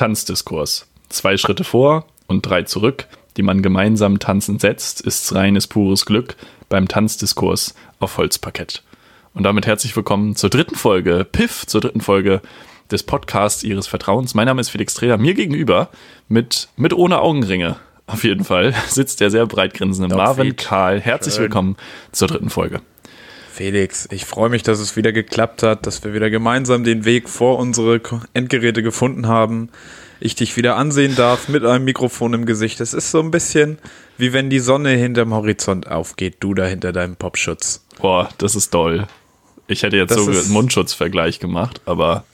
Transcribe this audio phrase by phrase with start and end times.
[0.00, 0.86] Tanzdiskurs.
[1.10, 3.06] Zwei Schritte vor und drei zurück,
[3.36, 6.36] die man gemeinsam tanzend setzt, ist reines pures Glück
[6.70, 8.82] beim Tanzdiskurs auf Holzparkett.
[9.34, 12.40] Und damit herzlich willkommen zur dritten Folge, Piff, zur dritten Folge
[12.90, 14.32] des Podcasts Ihres Vertrauens.
[14.32, 15.18] Mein Name ist Felix Treder.
[15.18, 15.90] Mir gegenüber,
[16.28, 17.76] mit, mit ohne Augenringe,
[18.06, 20.98] auf jeden Fall, sitzt der sehr breit grinsende Marvin Karl.
[20.98, 21.42] Herzlich Schön.
[21.42, 21.76] willkommen
[22.10, 22.80] zur dritten Folge.
[23.52, 27.28] Felix, ich freue mich, dass es wieder geklappt hat, dass wir wieder gemeinsam den Weg
[27.28, 28.00] vor unsere
[28.32, 29.70] Endgeräte gefunden haben.
[30.20, 32.80] Ich dich wieder ansehen darf mit einem Mikrofon im Gesicht.
[32.80, 33.78] Es ist so ein bisschen
[34.20, 37.84] wie wenn die Sonne hinterm Horizont aufgeht, du da hinter deinem Popschutz.
[38.00, 39.06] Boah, das ist doll.
[39.66, 42.24] Ich hätte jetzt das so einen Mundschutzvergleich gemacht, aber.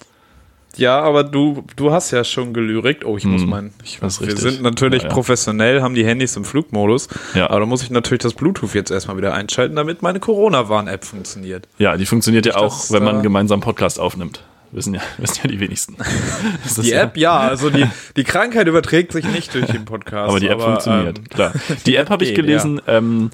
[0.77, 3.05] Ja, aber du, du hast ja schon gelyrigt.
[3.05, 3.73] Oh, ich hm, muss meinen.
[3.83, 4.39] Ich, wir richtig.
[4.39, 5.15] sind natürlich ja, ja.
[5.15, 7.09] professionell, haben die Handys im Flugmodus.
[7.35, 7.51] Ja.
[7.51, 11.69] Aber da muss ich natürlich das Bluetooth jetzt erstmal wieder einschalten, damit meine Corona-Warn-App funktioniert.
[11.79, 14.43] Ja, die funktioniert ja auch, wenn man gemeinsam Podcast aufnimmt.
[14.73, 15.97] Wissen ja, wissen ja die wenigsten.
[16.83, 20.29] die App, ja, also die, die Krankheit überträgt sich nicht durch den Podcast.
[20.29, 21.53] Aber die App aber, funktioniert, ähm, klar.
[21.87, 23.31] Die App habe ich gelesen, ähm,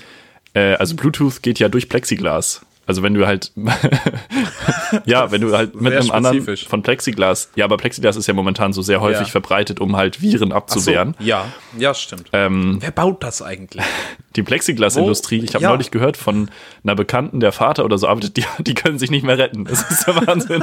[0.54, 2.64] äh, also Bluetooth geht ja durch Plexiglas.
[2.92, 3.52] Also wenn du halt,
[5.06, 8.74] ja, wenn du halt mit einem anderen von Plexiglas, ja, aber Plexiglas ist ja momentan
[8.74, 9.32] so sehr häufig ja.
[9.32, 11.14] verbreitet, um halt Viren abzuwehren.
[11.18, 11.46] So, ja,
[11.78, 12.28] ja, stimmt.
[12.34, 13.82] Ähm, Wer baut das eigentlich?
[14.36, 15.42] Die Plexiglas-Industrie.
[15.42, 15.70] Ich habe ja.
[15.70, 16.50] neulich gehört von
[16.84, 19.64] einer Bekannten, der Vater oder so arbeitet, die, die können sich nicht mehr retten.
[19.64, 20.62] Das ist der Wahnsinn.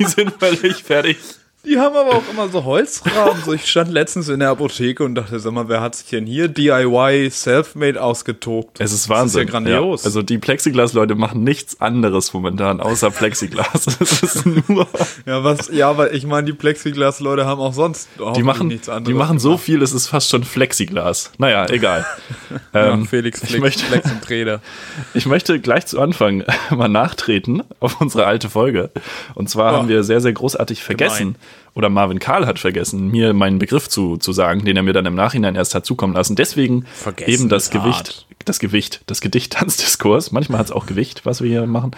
[0.00, 1.18] die sind völlig fertig.
[1.62, 3.42] Die haben aber auch immer so Holzrahmen.
[3.44, 6.24] So, ich stand letztens in der Apotheke und dachte, sag mal, wer hat sich denn
[6.24, 8.80] hier DIY Selfmade ausgetobt?
[8.80, 9.40] Es ist Wahnsinn.
[9.42, 10.02] Das ist ja grandios.
[10.02, 10.06] Ja.
[10.06, 13.86] Also die Plexiglas-Leute machen nichts anderes momentan außer Plexiglas.
[14.00, 14.88] es ist nur.
[15.26, 19.12] Ja, was, ja, aber ich meine, die Plexiglas-Leute haben auch sonst die machen, nichts anderes.
[19.12, 21.30] Die machen so viel, es ist fast schon Flexiglas.
[21.36, 22.06] Naja, egal.
[22.72, 24.60] ähm, ja, Felix Flex, ich möchte, Flex und Trader.
[25.12, 28.90] Ich möchte gleich zu Anfang mal nachtreten auf unsere alte Folge.
[29.34, 29.76] Und zwar oh.
[29.76, 31.34] haben wir sehr, sehr großartig vergessen.
[31.34, 34.92] Gemein oder Marvin Karl hat vergessen, mir meinen Begriff zu, zu sagen, den er mir
[34.92, 36.36] dann im Nachhinein erst hat zukommen lassen.
[36.36, 40.32] Deswegen vergessen eben das Gewicht, das Gewicht, das Gedicht Tanzdiskurs.
[40.32, 41.92] Manchmal hat es auch Gewicht, was wir hier machen.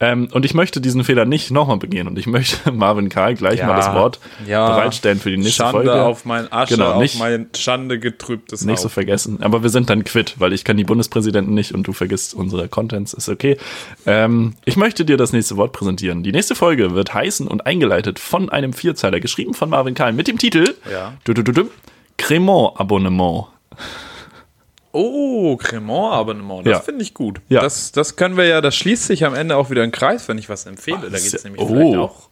[0.00, 3.60] Ähm, und ich möchte diesen Fehler nicht nochmal begehen und ich möchte Marvin Karl gleich
[3.60, 4.66] ja, mal das Wort ja.
[4.68, 6.02] bereitstellen für die nächste Schande Folge.
[6.02, 8.82] auf mein Asche, genau, nicht, auf mein Schande getrübtes Nicht Haupt.
[8.82, 9.38] so vergessen.
[9.42, 12.68] Aber wir sind dann quitt, weil ich kann die Bundespräsidenten nicht und du vergisst unsere
[12.68, 13.56] Contents, ist okay.
[14.06, 16.22] Ähm, ich möchte dir das nächste Wort präsentieren.
[16.22, 20.28] Die nächste Folge wird heißen und eingeleitet von einem Vierzeiler, geschrieben von Marvin Karl mit
[20.28, 21.14] dem Titel ja.
[22.16, 23.46] Cremant Abonnement.
[24.96, 26.80] Oh, Cremant-Abonnement, das ja.
[26.80, 27.40] finde ich gut.
[27.48, 27.62] Ja.
[27.62, 30.38] Das, das können wir ja, das schließt sich am Ende auch wieder ein Kreis, wenn
[30.38, 30.98] ich was empfehle.
[30.98, 31.66] Ach, da geht es nämlich oh.
[31.66, 32.28] vielleicht auch.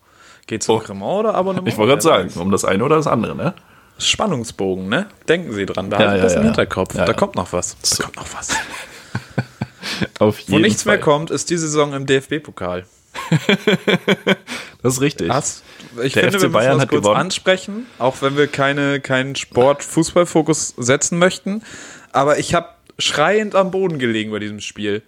[0.46, 0.78] Geht es um oh.
[0.78, 1.66] Cremant oder Abonnement?
[1.66, 3.54] Ich wollte gerade sagen, um das eine oder das andere, ne?
[3.98, 5.08] Spannungsbogen, ne?
[5.28, 6.94] Denken Sie dran, behalten ja, das im Hinterkopf.
[6.94, 7.76] Da kommt noch was.
[7.80, 8.02] Da so.
[8.04, 8.50] kommt noch was.
[10.20, 10.94] Auf jeden Wo nichts Fall.
[10.94, 12.86] mehr kommt, ist die Saison im DFB-Pokal.
[14.82, 15.30] das ist richtig.
[15.30, 15.64] Hast,
[16.02, 17.20] ich Der finde, FC wir Bayern müssen das kurz gewonnen.
[17.20, 21.62] ansprechen, auch wenn wir keine, keinen Sport-Fußball-Fokus setzen möchten.
[22.12, 25.02] Aber ich habe schreiend am Boden gelegen bei diesem Spiel.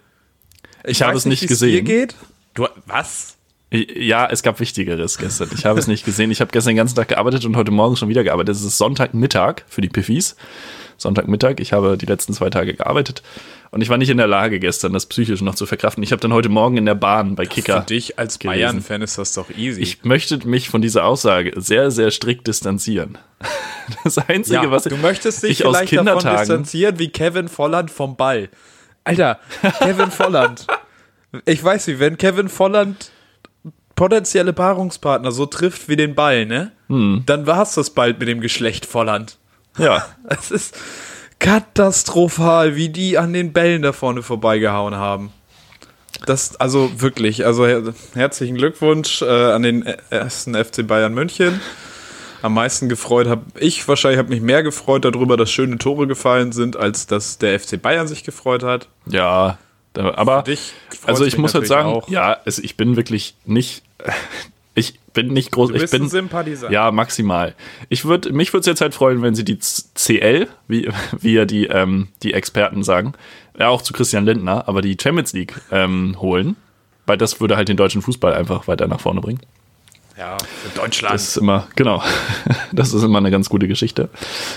[0.83, 1.85] Ich, ich habe es nicht, nicht gesehen.
[1.85, 2.15] geht.
[2.53, 3.37] Du, was?
[3.71, 5.49] Ja, es gab Wichtigeres gestern.
[5.53, 6.31] Ich habe es nicht gesehen.
[6.31, 8.55] Ich habe gestern den ganzen Tag gearbeitet und heute Morgen schon wieder gearbeitet.
[8.55, 10.35] Es ist Sonntagmittag für die Piffis.
[10.97, 11.55] Sonntagmittag.
[11.59, 13.23] Ich habe die letzten zwei Tage gearbeitet
[13.71, 16.01] und ich war nicht in der Lage gestern, das psychisch noch zu verkraften.
[16.03, 17.81] Ich habe dann heute Morgen in der Bahn bei Kicker.
[17.81, 19.81] Für dich als Bayern-Fan ist das doch easy.
[19.81, 23.17] Ich möchte mich von dieser Aussage sehr, sehr strikt distanzieren.
[24.03, 28.15] Das Einzige, ja, was du möchtest dich ich vielleicht davon distanzieren wie Kevin Volland vom
[28.15, 28.49] Ball.
[29.03, 29.39] Alter,
[29.79, 30.65] Kevin Volland.
[31.45, 33.11] Ich weiß nicht, wenn Kevin Volland
[33.95, 36.71] potenzielle Paarungspartner so trifft wie den Ball, ne?
[36.87, 37.23] Hm.
[37.25, 39.37] Dann war es das bald mit dem Geschlecht Volland.
[39.77, 40.05] Ja.
[40.27, 40.75] Es ist
[41.39, 45.31] katastrophal, wie die an den Bällen da vorne vorbeigehauen haben.
[46.25, 51.59] Das, also wirklich, also her herzlichen Glückwunsch äh, an den ersten FC Bayern München.
[52.41, 56.51] Am meisten gefreut habe ich wahrscheinlich, habe mich mehr gefreut darüber, dass schöne Tore gefallen
[56.51, 58.87] sind, als dass der FC Bayern sich gefreut hat.
[59.07, 59.57] Ja,
[59.97, 60.43] aber
[61.05, 62.09] also ich muss halt sagen, auch.
[62.09, 64.54] ja, also ich bin wirklich nicht ich
[65.15, 65.69] bin nicht groß.
[65.69, 66.71] Du bist ich bin, ein Sympathisant.
[66.71, 67.55] Ja, maximal.
[67.89, 70.89] Ich würd, mich würde es jetzt halt freuen, wenn sie die CL, wie,
[71.19, 73.13] wie ja die, ähm, die Experten sagen,
[73.57, 76.55] ja auch zu Christian Lindner, aber die Champions League ähm, holen,
[77.07, 79.39] weil das würde halt den deutschen Fußball einfach weiter nach vorne bringen.
[80.17, 81.13] Ja, für Deutschland.
[81.13, 82.01] Das ist immer, genau.
[82.71, 84.09] Das ist immer eine ganz gute Geschichte.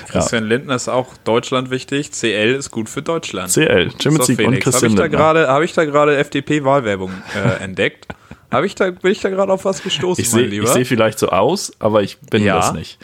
[0.08, 0.49] Christian ja.
[0.49, 2.10] Lindner ist auch Deutschland wichtig.
[2.10, 3.52] CL ist gut für Deutschland.
[3.52, 5.49] CL, Champions League und Christian Lindner.
[5.49, 8.08] Habe ich da gerade FDP-Wahlwerbung äh, entdeckt?
[8.50, 11.18] Hab ich da, bin ich da gerade auf was gestoßen, ich seh, Ich sehe vielleicht
[11.18, 12.56] so aus, aber ich bin ja.
[12.56, 12.98] das nicht.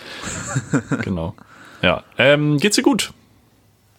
[1.03, 1.35] genau.
[1.83, 2.03] Ja.
[2.17, 3.13] Ähm, geht's dir gut?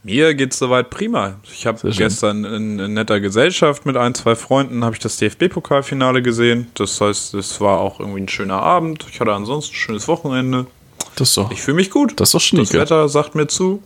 [0.01, 1.39] Mir geht's soweit prima.
[1.51, 6.21] Ich habe gestern in, in, netter Gesellschaft mit ein, zwei Freunden habe ich das DFB-Pokalfinale
[6.21, 6.67] gesehen.
[6.75, 9.05] Das heißt, es war auch irgendwie ein schöner Abend.
[9.11, 10.67] Ich hatte ansonsten ein schönes Wochenende.
[11.15, 12.19] Das doch, Ich fühle mich gut.
[12.19, 12.79] das ist doch Das schnieke.
[12.79, 13.81] Wetter sagt mir zu.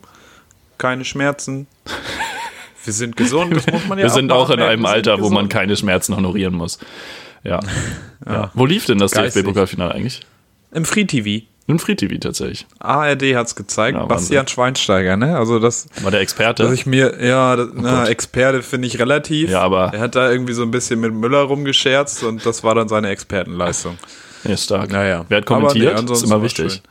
[0.78, 1.68] Keine Schmerzen.
[2.84, 5.48] Wir sind gesund, das muss man ja Wir sind auch in einem Alter, wo man
[5.48, 6.80] keine Schmerzen honorieren muss.
[7.44, 7.60] Ja.
[8.28, 8.52] ja.
[8.54, 9.12] Wo lief denn das.
[9.12, 10.22] DFB-Pokalfinale eigentlich?
[10.72, 11.46] Im Free TV.
[11.68, 12.66] Im Free TV tatsächlich.
[12.80, 13.96] ARD hat's gezeigt.
[13.98, 14.06] Ja.
[14.06, 15.38] Bastian Schweinsteiger, ne?
[15.38, 16.64] Also das, War der Experte?
[16.64, 18.10] dass ich mir, ja, das, na, Gott.
[18.10, 19.52] Experte finde ich relativ.
[19.52, 22.74] Ja, aber- er hat da irgendwie so ein bisschen mit Müller rumgescherzt und das war
[22.76, 23.98] dann seine Expertenleistung.
[24.46, 24.92] Ja, stark.
[24.92, 25.26] Naja.
[25.30, 26.10] Wer hat Aber nee, kommentiert?
[26.10, 26.72] ist immer wichtig.
[26.74, 26.82] schön.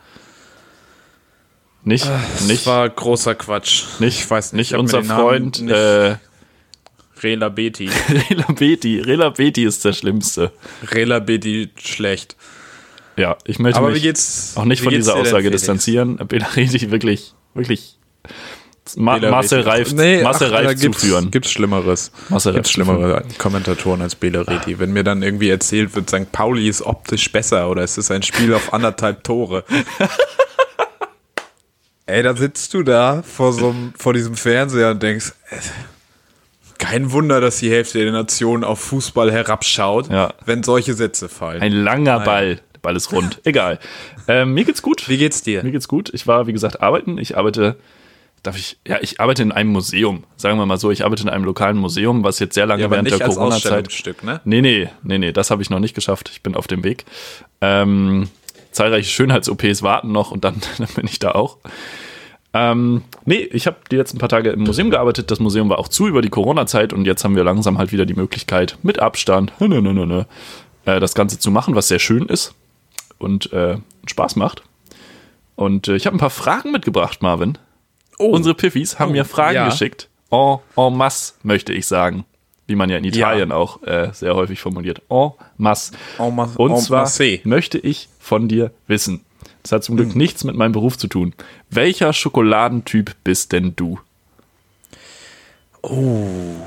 [1.83, 3.83] Nicht, Das nicht, war großer Quatsch.
[3.99, 6.15] nicht, ich weiß nicht, nicht unser Freund nicht- äh,
[7.23, 7.89] Rela Beti.
[8.29, 8.99] Rela Beti.
[8.99, 10.51] Rela Beti ist der Schlimmste.
[10.93, 12.35] Rela Beti schlecht.
[13.17, 14.53] Ja, ich möchte Aber mich geht's?
[14.55, 16.17] auch nicht von dieser Aussage distanzieren.
[16.27, 17.97] Bela Reti wirklich, wirklich
[18.97, 19.61] Ma Marcel.
[19.61, 21.31] Reif, Nee, Marcel ach, Reif gibt's, zuführen.
[21.31, 22.11] Gibt's Schlimmeres.
[22.29, 24.79] Marcel Gibt's schlimmere Kommentatoren als Bela Reti.
[24.79, 26.31] Wenn mir dann irgendwie erzählt wird, St.
[26.31, 29.63] Pauli ist optisch besser oder es ist ein Spiel auf anderthalb Tore.
[32.05, 35.55] Ey, da sitzt du da vor, so vor diesem Fernseher und denkst, äh,
[36.79, 40.33] kein Wunder, dass die Hälfte der Nation auf Fußball herabschaut, Ja.
[40.45, 41.61] wenn solche Sätze fallen.
[41.61, 42.55] Ein langer Ball.
[42.73, 43.39] Der Ball ist rund.
[43.43, 43.77] Egal.
[44.27, 45.07] Ähm, mir geht's gut.
[45.09, 45.63] Wie geht's dir?
[45.63, 46.09] Mir geht's gut.
[46.13, 47.17] Ich war, wie gesagt, arbeiten.
[47.17, 47.75] Ich arbeite,
[48.41, 50.23] darf ich, ja, ich arbeite in einem Museum.
[50.37, 52.89] Sagen wir mal so, ich arbeite in einem lokalen Museum, was jetzt sehr lange Ja,
[52.91, 53.89] während der Corona-Zeit.
[54.23, 54.39] Ne?
[54.45, 56.29] Nee, nee, nee, nee, das habe ich noch nicht geschafft.
[56.31, 57.05] Ich bin auf dem Weg.
[57.61, 58.29] Ähm,
[58.71, 61.57] zahlreiche Schönheits-OPs warten noch und dann, dann bin ich da auch.
[62.53, 65.29] Ähm, nee, ich habe die letzten paar Tage im Museum gearbeitet.
[65.29, 68.05] Das Museum war auch zu über die Corona-Zeit und jetzt haben wir langsam halt wieder
[68.07, 70.23] die Möglichkeit, mit Abstand nö, nö, nö,
[70.85, 72.55] äh, das Ganze zu machen, was sehr schön ist
[73.19, 74.63] und äh, Spaß macht.
[75.55, 77.57] Und äh, ich habe ein paar Fragen mitgebracht, Marvin.
[78.17, 79.69] Unsere Piffis haben mir Fragen ja.
[79.69, 80.09] geschickt.
[80.31, 82.25] En, en masse, möchte ich sagen.
[82.67, 85.01] Wie man ja in Italien auch äh, sehr häufig formuliert.
[85.09, 85.93] En masse.
[86.17, 87.39] En ma- Und en zwar masse.
[87.43, 89.21] möchte ich von dir wissen.
[89.69, 90.03] Das hat zum Hm.
[90.05, 91.33] Glück nichts mit meinem Beruf zu tun.
[91.69, 93.99] Welcher Schokoladentyp bist denn du?
[95.81, 96.25] Oh.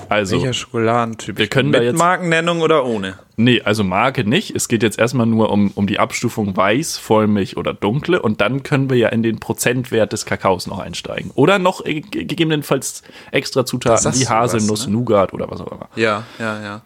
[0.08, 1.37] Also, Welcher Schokoladentyp?
[1.37, 3.19] Wir können Mit da jetzt- Markennennung oder ohne?
[3.37, 4.54] nee, also Marke nicht.
[4.56, 8.22] Es geht jetzt erstmal nur um, um die Abstufung weiß, Vollmilch oder dunkle.
[8.22, 11.31] Und dann können wir ja in den Prozentwert des Kakaos noch einsteigen.
[11.34, 13.02] Oder noch äh, ge- gegebenenfalls
[13.32, 14.93] extra Zutaten wie du was, Haselnuss, ne?
[14.94, 15.88] Nougat oder was auch immer.
[15.96, 16.81] Ja, ja, ja.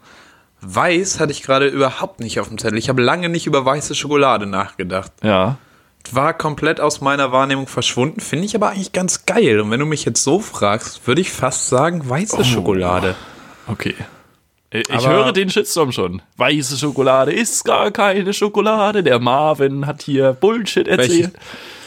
[0.63, 2.79] Weiß hatte ich gerade überhaupt nicht auf dem Zettel.
[2.79, 5.13] Ich habe lange nicht über weiße Schokolade nachgedacht.
[5.23, 5.59] Ja.
[6.15, 9.61] War komplett aus meiner Wahrnehmung verschwunden, finde ich aber eigentlich ganz geil.
[9.61, 13.15] Und wenn du mich jetzt so fragst, würde ich fast sagen weiße Schokolade.
[13.67, 13.95] Okay.
[14.71, 16.23] Ich Aber- höre den Shitstorm schon.
[16.37, 19.03] Weiße Schokolade ist gar keine Schokolade.
[19.03, 21.33] Der Marvin hat hier Bullshit Welche, erzählt.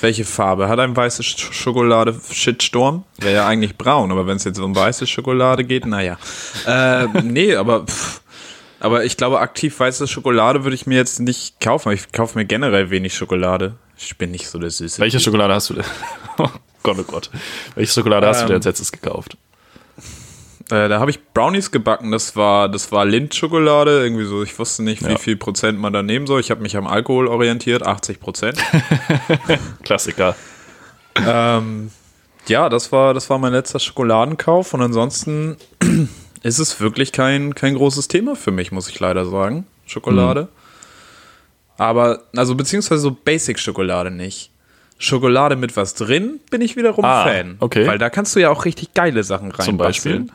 [0.01, 0.69] welche Farbe?
[0.69, 3.03] Hat ein weiße Sch Schokolade Shitstorm?
[3.17, 6.17] Wäre ja eigentlich braun, aber wenn es jetzt um weiße Schokolade geht, naja.
[6.65, 8.21] Äh, nee, aber pff,
[8.79, 11.91] aber ich glaube, aktiv weiße Schokolade würde ich mir jetzt nicht kaufen.
[11.91, 13.73] Ich kaufe mir generell wenig Schokolade.
[14.01, 14.99] Ich bin nicht so der Süße.
[15.01, 15.83] Welche Schokolade hast du denn?
[16.37, 16.47] Oh
[16.83, 17.29] Gott, oh Gott.
[17.75, 19.35] Welche Schokolade hast du Ähm, denn als letztes gekauft?
[20.71, 22.11] Äh, da habe ich Brownies gebacken.
[22.11, 24.01] Das war, das war Lindschokolade.
[24.01, 24.41] Irgendwie so.
[24.43, 25.17] Ich wusste nicht, wie Ja.
[25.17, 26.39] viel Prozent man da nehmen soll.
[26.39, 27.85] Ich habe mich am Alkohol orientiert.
[27.85, 28.57] 80 Prozent.
[29.83, 30.35] Klassiker.
[31.15, 31.91] ähm,
[32.47, 34.73] ja, das war, das war mein letzter Schokoladenkauf.
[34.73, 35.57] Und ansonsten
[36.43, 39.67] ist es wirklich kein, kein großes Thema für mich, muss ich leider sagen.
[39.85, 40.47] Schokolade.
[41.79, 44.51] Aber, also beziehungsweise so Basic-Schokolade nicht.
[44.99, 47.55] Schokolade mit was drin, bin ich wiederum Ah, Fan.
[47.59, 47.87] okay.
[47.87, 50.27] Weil da kannst du ja auch richtig geile Sachen rein Zum Beispiel?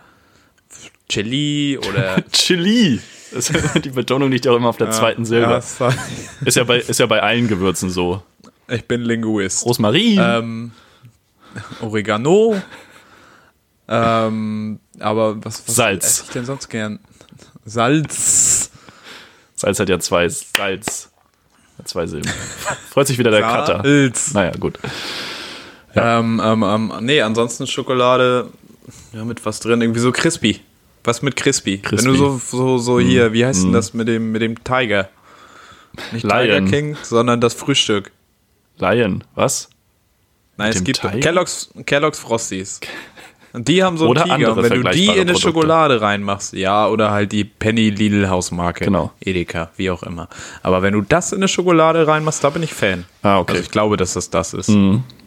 [1.09, 2.99] Chili oder Chili.
[3.33, 3.53] Das,
[3.85, 5.51] die Betonung liegt ja auch immer auf der zweiten Silbe.
[5.79, 5.93] Ja,
[6.47, 8.23] Ist, ja bei, ist ja bei allen Gewürzen so.
[8.69, 9.67] ich bin Linguist.
[9.67, 10.19] Rosmarin.
[10.19, 10.73] Ähm,
[11.83, 12.57] Oregano.
[13.89, 16.05] ähm, aber was, was Salz.
[16.07, 17.01] esse ich denn sonst gern?
[17.67, 18.71] Salz.
[19.57, 21.04] Salz hat ja zwei Salz.
[21.85, 22.31] Zwei Silben.
[22.91, 23.83] Freut sich wieder der Cutter.
[24.33, 24.79] Naja, gut.
[25.95, 28.51] Ähm, ähm, ähm, nee, ansonsten Schokolade
[29.13, 30.61] ja, mit was drin, irgendwie so crispy.
[31.05, 31.79] Was mit crispy.
[31.79, 31.99] Crispy.
[31.99, 35.09] Wenn du so, so, so hier, wie heißt denn das mit dem, mit dem Tiger?
[36.13, 36.71] Nicht Tiger Lion.
[36.71, 38.11] King, sondern das Frühstück.
[38.79, 39.69] Lion, was?
[40.57, 41.21] Nein, es dem gibt Tiger?
[41.21, 42.81] Kellogg's, Kellogg's Frosties.
[43.55, 44.35] Und die haben so einen Tiger.
[44.35, 45.41] andere Und wenn du die in eine Produkte.
[45.41, 48.85] Schokolade reinmachst, ja, oder halt die Penny Lidl Hausmarke.
[48.85, 49.13] Genau.
[49.21, 50.29] Edeka, wie auch immer.
[50.65, 53.05] Aber wenn du das in eine Schokolade reinmachst, da bin ich Fan.
[53.23, 53.53] Ah, okay.
[53.53, 53.57] Mhm.
[53.57, 54.73] Also ich glaube, dass das das ist.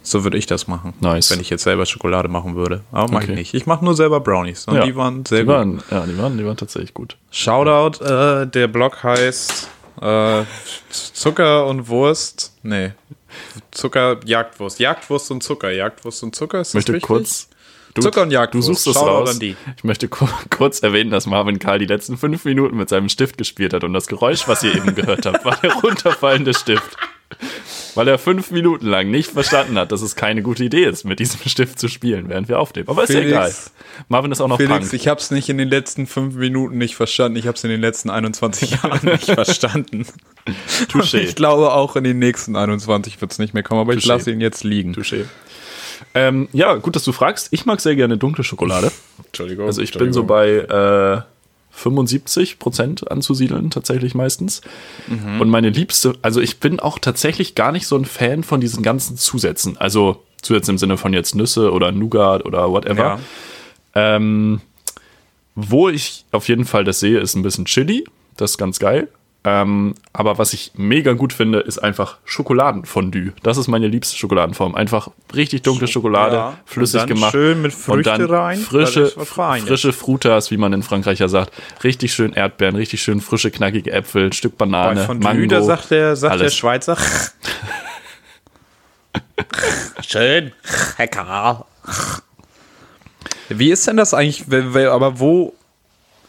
[0.02, 0.92] So würde ich das machen.
[1.00, 1.30] Nice.
[1.30, 2.82] Wenn ich jetzt selber Schokolade machen würde.
[2.92, 3.32] Aber mach Okay.
[3.32, 3.54] ich nicht.
[3.54, 4.66] Ich mache nur selber Brownies.
[4.66, 4.84] Und Ja.
[4.84, 5.54] die waren sehr Die gut.
[5.54, 7.16] waren, ja, die waren, die waren tatsächlich gut.
[7.30, 9.68] Shoutout, äh, der Blog heißt
[10.00, 10.42] äh,
[10.90, 12.52] Zucker und Wurst.
[12.62, 12.92] Nee.
[13.70, 14.78] Zucker, Jagdwurst.
[14.80, 15.70] Jagdwurst und Zucker.
[15.70, 17.06] Jagdwurst und Zucker ist Ich möchte das richtig?
[17.08, 17.48] kurz.
[17.94, 18.66] Du, Zucker und Du Jagdwurst.
[18.66, 19.38] suchst es raus.
[19.40, 23.38] Ich möchte ku kurz erwähnen, dass Marvin Karl die letzten fünf Minuten mit seinem Stift
[23.38, 26.96] gespielt hat und das Geräusch, was ihr eben gehört habt, war der runterfallende Stift.
[27.94, 31.18] weil er fünf Minuten lang nicht verstanden hat, dass es keine gute Idee ist, mit
[31.18, 32.88] diesem Stift zu spielen, während wir aufnehmen.
[32.88, 33.52] Aber ist ja egal.
[34.08, 34.92] Marvin ist auch noch Felix, Punk.
[34.94, 37.36] ich habe es nicht in den letzten fünf Minuten nicht verstanden.
[37.38, 40.06] Ich habe es in den letzten 21 Jahren nicht verstanden.
[40.90, 41.18] Touché.
[41.18, 44.08] Ich glaube, auch in den nächsten 21 wird es nicht mehr kommen, aber ich Touché.
[44.08, 44.94] lasse ihn jetzt liegen.
[44.94, 45.24] Touché.
[46.14, 47.48] Ähm, ja, gut, dass du fragst.
[47.50, 48.92] Ich mag sehr gerne dunkle Schokolade.
[49.24, 49.66] Entschuldigung.
[49.66, 51.22] Also ich bin so bei äh,
[51.70, 54.62] 75 Prozent anzusiedeln, tatsächlich meistens.
[55.40, 58.82] Und meine liebste, also ich bin auch tatsächlich gar nicht so ein Fan von diesen
[58.82, 59.76] ganzen Zusätzen.
[59.76, 63.18] Also Zusätze im Sinne von jetzt Nüsse oder Nougat oder whatever.
[63.94, 64.16] Ja.
[64.16, 64.60] Ähm,
[65.54, 68.04] wo ich auf jeden Fall das sehe, ist ein bisschen Chili.
[68.36, 69.08] Das ist ganz geil.
[69.50, 73.32] Ähm, aber was ich mega gut finde, ist einfach Schokoladenfondue.
[73.42, 74.74] Das ist meine liebste Schokoladenform.
[74.74, 77.32] Einfach richtig dunkle Schokolade, Ja, flüssig und dann gemacht.
[77.32, 81.52] schön mit Früchte und dann rein, Frische, frische Frutas, wie man in Frankreich ja sagt.
[81.82, 85.46] Richtig schön Erdbeeren, richtig schön frische, knackige Äpfel, ein Stück Bei Banane, Fondue, Mango.
[85.46, 86.54] da sagt der, sagt der alles.
[86.56, 86.98] Schweizer.
[90.06, 90.52] Schön,
[90.98, 91.64] lecker.
[93.48, 94.44] Wie ist denn das eigentlich?
[94.88, 95.54] Aber wo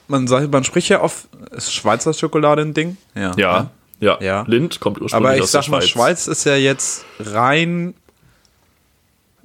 [0.09, 2.97] man sagt, man spricht ja oft, ist Schweizer Schokolade ein Ding?
[3.15, 4.43] ja, ja, Ja.
[4.47, 5.89] Lind kommt ursprünglich Aber ich aus der sag mal, Schweiz.
[5.89, 7.93] Schweiz ist ja jetzt rein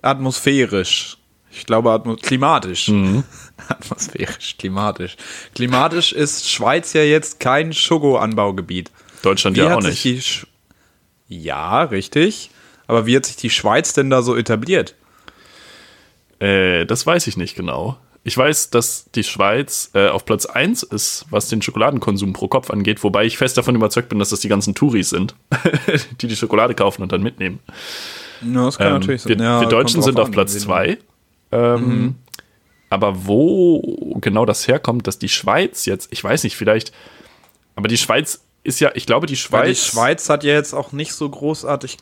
[0.03, 1.19] atmosphärisch.
[1.51, 2.89] Ich glaube, atmo klimatisch.
[2.89, 3.25] Mhm.
[3.69, 5.17] Atmosphärisch, klimatisch.
[5.55, 8.91] Klimatisch ist Schweiz ja jetzt kein Schokoanbaugebiet.
[9.23, 10.47] Deutschland Wie ja auch nicht.
[11.29, 12.51] ja, richtig.
[12.87, 14.95] Aber wie hat sich die Schweiz denn da so etabliert?
[16.41, 17.97] Äh, das weiß ich nicht genau.
[18.27, 22.71] Ich weiß, dass die Schweiz äh, auf Platz 1 ist, was den Schokoladenkonsum pro Kopf
[22.71, 25.35] angeht, wobei ich fest davon überzeugt bin, dass das die ganzen Touris sind,
[26.23, 27.61] die die Schokolade kaufen und dann mitnehmen.
[28.41, 30.97] Ja, das kann Ähm, wir, wir Deutschen sind auf Platz 2.
[31.53, 32.15] Ähm,
[32.89, 36.93] Aber wo genau das herkommt, dass die Schweiz jetzt, ich weiß nicht, vielleicht,
[37.77, 40.73] aber die Schweiz ist ja, ich glaube, die Weil die Schweiz, Schweiz hat ja jetzt
[40.73, 41.99] auch nicht so großartig.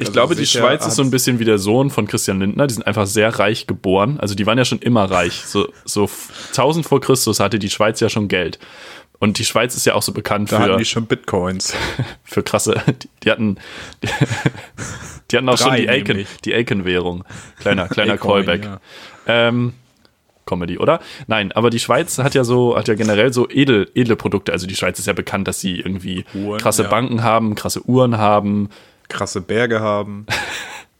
[0.00, 2.66] Ich also glaube, die Schweiz ist so ein bisschen wie der Sohn von Christian Lindner.
[2.66, 4.18] Die sind einfach sehr reich geboren.
[4.18, 5.42] Also die waren ja schon immer reich.
[5.44, 6.08] So, so
[6.48, 8.58] 1000 vor Christus hatte die Schweiz ja schon Geld.
[9.18, 11.74] Und die Schweiz ist ja auch so bekannt Da hatten für, die schon Bitcoins.
[12.24, 13.58] für krasse, die, die hatten,
[14.02, 14.08] die,
[15.30, 17.24] die hatten auch Drei schon die Aiken, die Aiken-Währung.
[17.58, 18.64] Kleiner, kleiner Callback.
[18.64, 18.80] ja.
[19.26, 19.74] Ähm,
[20.46, 21.00] Comedy, oder?
[21.26, 24.52] Nein, aber die Schweiz hat ja so, hat ja generell so edel, edle Produkte.
[24.52, 26.88] Also die Schweiz ist ja bekannt, dass sie irgendwie Uhren, krasse ja.
[26.88, 28.70] Banken haben, krasse Uhren haben,
[29.10, 30.26] Krasse Berge haben.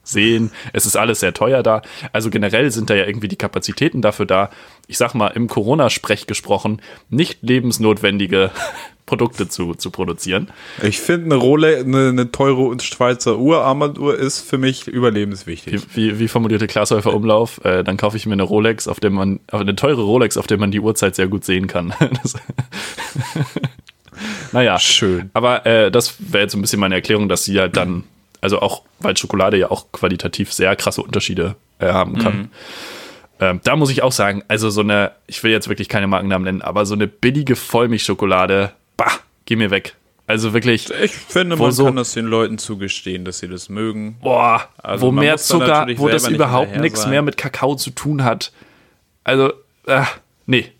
[0.03, 0.51] sehen.
[0.73, 1.81] Es ist alles sehr teuer da.
[2.11, 4.49] Also generell sind da ja irgendwie die Kapazitäten dafür da.
[4.87, 8.51] Ich sag mal, im Corona-Sprech gesprochen, nicht lebensnotwendige
[9.05, 10.49] Produkte zu, zu produzieren.
[10.81, 15.73] Ich finde, eine, Rolex, eine, eine teure Schweizer Uhr, Armbanduhr, ist für mich überlebenswichtig.
[15.73, 19.09] Wie, wie, wie formulierte Glashäufer Umlauf, äh, dann kaufe ich mir eine Rolex, auf der
[19.09, 21.93] man, eine teure Rolex, auf der man die Uhrzeit sehr gut sehen kann.
[24.51, 24.77] Naja.
[24.79, 25.29] Schön.
[25.33, 28.03] Aber äh, das wäre jetzt so ein bisschen meine Erklärung, dass sie halt dann,
[28.41, 32.49] also auch, weil Schokolade ja auch qualitativ sehr krasse Unterschiede äh, haben kann.
[33.39, 36.45] Ähm, da muss ich auch sagen, also so eine, ich will jetzt wirklich keine Markennamen
[36.45, 39.11] nennen, aber so eine billige Vollmilchschokolade, bah,
[39.45, 39.95] geh mir weg.
[40.27, 44.17] Also wirklich, Ich finde, man so- kann das den Leuten zugestehen, dass sie das mögen.
[44.21, 48.51] boah, Also wo mehr Zucker, wo das überhaupt nichts mehr mit Kakao zu tun hat.
[49.23, 49.51] Also,
[49.87, 50.03] äh,
[50.45, 50.71] nee.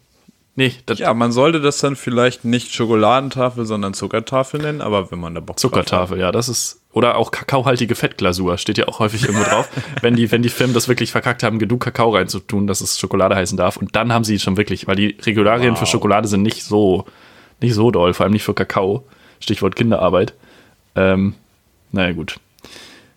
[0.56, 5.34] Nee, Ja, man sollte das dann vielleicht nicht Schokoladentafel, sondern Zuckertafel nennen, aber wenn man
[5.34, 5.86] da Bock drauf hat.
[5.88, 6.82] Zuckertafel, ja, das ist.
[6.94, 9.70] Oder auch kakaohaltige Fettglasur, steht ja auch häufig irgendwo drauf.
[10.02, 13.34] wenn, die, wenn die Firmen das wirklich verkackt haben, genug Kakao reinzutun, dass es Schokolade
[13.34, 13.78] heißen darf.
[13.78, 17.06] Und dann haben sie schon wirklich, weil die Regularien für Schokolade sind nicht so,
[17.62, 19.06] nicht so doll, vor allem nicht für Kakao.
[19.40, 20.34] Stichwort Kinderarbeit.
[20.96, 21.34] Ähm,
[21.94, 22.42] naja, gut.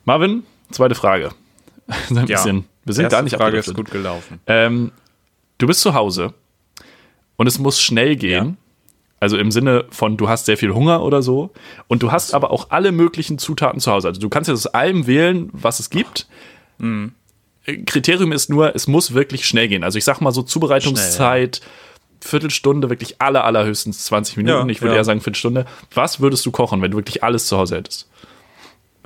[0.04, 1.30] Marvin, zweite Frage.
[2.10, 2.22] Ein Ja.
[2.36, 4.38] bisschen, wir sind gar nicht Frage ist gut gelaufen.
[4.46, 4.92] Ähm,
[5.58, 6.32] du bist zu Hause
[7.36, 8.56] und es muss schnell gehen.
[9.20, 11.50] Also im Sinne von, du hast sehr viel Hunger oder so.
[11.88, 14.08] Und du hast aber auch alle möglichen Zutaten zu Hause.
[14.08, 16.26] Also du kannst jetzt aus allem wählen, was es gibt.
[16.78, 17.12] Mhm.
[17.86, 19.82] Kriterium ist nur, es muss wirklich schnell gehen.
[19.82, 21.62] Also ich sag mal so Zubereitungszeit,
[22.20, 24.68] Viertelstunde, wirklich aller, allerhöchstens 20 Minuten.
[24.68, 24.98] Ja, ich würde ja.
[24.98, 25.64] eher sagen Viertelstunde.
[25.94, 28.08] Was würdest du kochen, wenn du wirklich alles zu Hause hättest?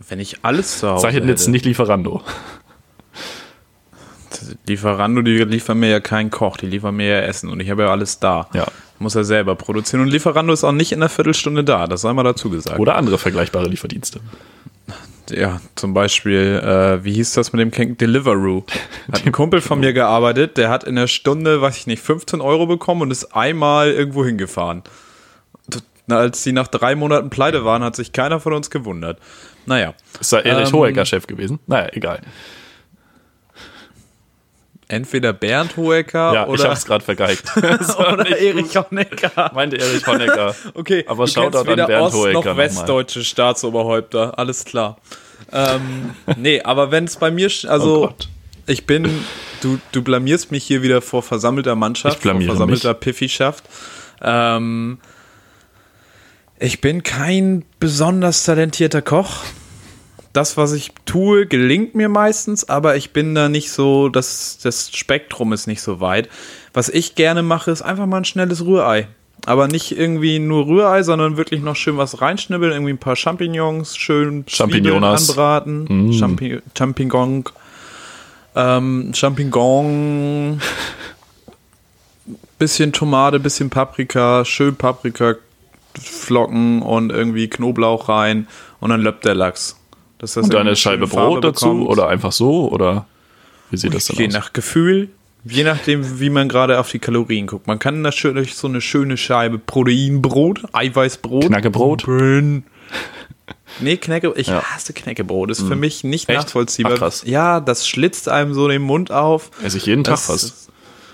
[0.08, 1.50] Wenn ich alles zu Hause Sag ich jetzt hätte.
[1.50, 2.22] nicht Lieferando.
[4.66, 7.82] Lieferando, die liefern mir ja keinen Koch, die liefern mir ja Essen und ich habe
[7.82, 8.48] ja alles da.
[8.52, 8.66] Ja.
[8.98, 12.12] Muss er selber produzieren und Lieferando ist auch nicht in einer Viertelstunde da, das sei
[12.12, 12.78] mal dazu gesagt.
[12.78, 14.20] Oder andere vergleichbare Lieferdienste.
[15.30, 18.64] Ja, zum Beispiel, äh, wie hieß das mit dem King Deliveroo?
[19.12, 22.40] Hat ein Kumpel von mir gearbeitet, der hat in der Stunde, weiß ich nicht, 15
[22.40, 24.82] Euro bekommen und ist einmal irgendwo hingefahren.
[26.06, 29.18] Na, als die nach drei Monaten pleite waren, hat sich keiner von uns gewundert.
[29.66, 31.58] Naja, Ist da Erich Ähm, Hohecker Chef gewesen?
[31.66, 32.20] Naja, egal.
[34.88, 37.44] Entweder Bernd Hoeker Ja, ich oder, hab's gerade vergeigt.
[37.56, 39.50] Oder Erich Honecker.
[39.54, 40.54] Meinte Erich Honecker.
[40.74, 44.96] Okay, aber kennst weder an Bernd Ost- Hohecker noch westdeutsche Staatsoberhäupter, alles klar.
[45.52, 48.14] ähm, nee, aber wenn es bei mir, also oh
[48.66, 49.24] ich bin,
[49.62, 53.00] du, du blamierst mich hier wieder vor versammelter Mannschaft, vor versammelter mich.
[53.00, 53.64] Piffischaft.
[54.20, 54.98] Ähm,
[56.58, 59.42] ich bin kein besonders talentierter Koch.
[60.32, 64.90] Das, was ich tue, gelingt mir meistens, aber ich bin da nicht so, das, das
[64.94, 66.28] Spektrum ist nicht so weit.
[66.72, 69.08] Was ich gerne mache, ist einfach mal ein schnelles Rührei.
[69.46, 73.96] Aber nicht irgendwie nur Rührei, sondern wirklich noch schön was reinschnibbeln, irgendwie ein paar Champignons,
[73.96, 76.12] schön Champignons anbraten, mm.
[76.12, 77.44] Champi Champignon,
[78.54, 80.60] ähm, Champignon,
[82.58, 85.36] bisschen Tomate, bisschen Paprika, schön Paprika
[85.98, 88.48] Flocken und irgendwie Knoblauch rein
[88.80, 89.77] und dann löppt der Lachs.
[90.18, 93.06] Das und eine Scheibe Brot dazu oder einfach so oder
[93.70, 94.32] wie sieht das denn je aus?
[94.32, 95.08] Je nach Gefühl,
[95.44, 97.66] je nachdem, wie man gerade auf die Kalorien guckt.
[97.66, 102.04] Man kann natürlich so eine schöne Scheibe Proteinbrot, Eiweißbrot, Knackebrot.
[102.04, 102.64] Burn.
[103.80, 104.62] Nee, Knecke, ich ja.
[104.62, 105.50] hasse Knäckebrot.
[105.50, 105.80] Ist für hm.
[105.80, 106.38] mich nicht Echt?
[106.38, 106.94] nachvollziehbar.
[106.94, 107.22] Ach, krass.
[107.26, 109.50] Ja, das schlitzt einem so den Mund auf.
[109.62, 110.70] Esse ich jeden das Tag fast.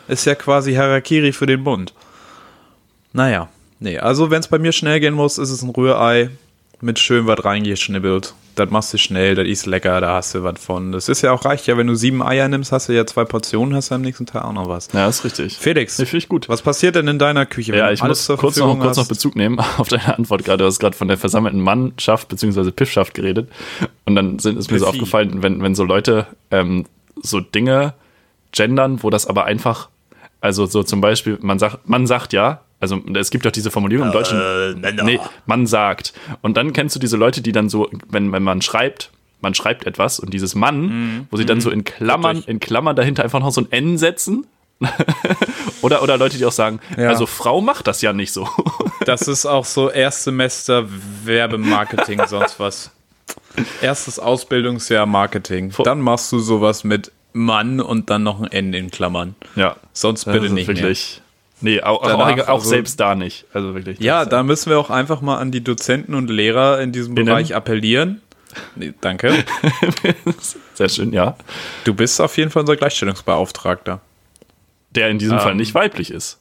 [0.08, 1.92] Ist ja quasi Harakiri für den Mund.
[3.12, 3.48] Naja.
[3.80, 6.30] Nee, also wenn es bei mir schnell gehen muss, ist es ein Rührei
[6.80, 8.34] mit schön was reingeschnibbelt.
[8.54, 10.92] Das machst du schnell, das ist lecker, da hast du was von.
[10.92, 13.24] Das ist ja auch reicht ja, wenn du sieben Eier nimmst, hast du ja zwei
[13.24, 14.88] Portionen, hast du am nächsten Tag auch noch was.
[14.92, 15.56] Ja, ist richtig.
[15.56, 16.48] Felix, nee, ich gut.
[16.48, 17.76] was passiert denn in deiner Küche?
[17.76, 20.58] Ja, ich muss kurz noch, kurz noch Bezug nehmen auf deine Antwort gerade.
[20.58, 22.70] Du hast gerade von der versammelten Mannschaft bzw.
[22.70, 23.48] Piffschaft geredet.
[24.04, 26.84] Und dann sind, ist mir so aufgefallen, wenn, wenn so Leute ähm,
[27.22, 27.94] so Dinge
[28.52, 29.88] gendern, wo das aber einfach,
[30.40, 34.08] also so zum Beispiel, man sagt, man sagt ja, also es gibt doch diese Formulierung
[34.08, 34.38] im Deutschen.
[34.38, 36.12] Äh, nee, man sagt.
[36.42, 39.10] Und dann kennst du diese Leute, die dann so, wenn, wenn man schreibt,
[39.40, 41.26] man schreibt etwas und dieses Mann, mhm.
[41.30, 44.46] wo sie dann so in Klammern, in Klammern dahinter einfach noch so ein N setzen.
[45.82, 47.08] oder, oder Leute, die auch sagen, ja.
[47.08, 48.48] also Frau macht das ja nicht so.
[49.06, 50.86] das ist auch so Erstsemester
[51.24, 52.90] Werbemarketing, sonst was.
[53.80, 55.72] Erstes Ausbildungsjahr Marketing.
[55.84, 59.36] Dann machst du sowas mit Mann und dann noch ein N in Klammern.
[59.56, 59.76] Ja.
[59.92, 60.68] Sonst bitte nicht.
[60.68, 61.16] Wirklich.
[61.16, 61.23] Mehr.
[61.64, 63.46] Nee, auch, Danach, auch, auch also, selbst da nicht.
[63.54, 63.98] Also wirklich.
[63.98, 67.24] Ja, da müssen wir auch einfach mal an die Dozenten und Lehrer in diesem Innen.
[67.24, 68.20] Bereich appellieren.
[68.76, 69.32] Nee, danke.
[70.74, 71.38] Sehr schön, ja.
[71.84, 74.02] Du bist auf jeden Fall unser Gleichstellungsbeauftragter.
[74.90, 76.38] Der in diesem ähm, Fall nicht weiblich ist.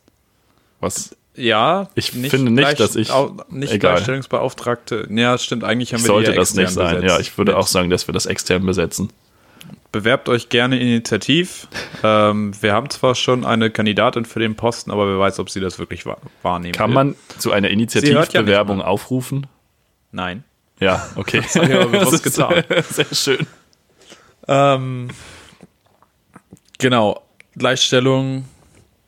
[0.81, 1.15] Was?
[1.35, 3.09] Ja, ich finde nicht, dass ich.
[3.49, 3.93] Nicht egal.
[3.93, 5.07] Gleichstellungsbeauftragte.
[5.09, 5.63] Ja, stimmt.
[5.63, 6.95] Eigentlich haben wir Sollte das nicht sein.
[6.95, 7.13] Besetzt.
[7.13, 9.09] Ja, ich würde auch sagen, dass wir das extern besetzen
[9.93, 11.69] bewerbt euch gerne initiativ.
[12.03, 15.61] ähm, wir haben zwar schon eine Kandidatin für den Posten, aber wer weiß, ob sie
[15.61, 16.05] das wirklich
[16.41, 16.95] wahrnehmen Kann will.
[16.95, 19.47] man zu einer Initiativbewerbung ja aufrufen?
[20.11, 20.43] Nein.
[20.79, 21.41] Ja, okay.
[21.41, 22.63] Das habe ich aber bewusst getan.
[22.89, 23.47] Sehr schön.
[24.47, 25.09] Ähm,
[26.79, 27.21] genau.
[27.55, 28.45] Gleichstellung,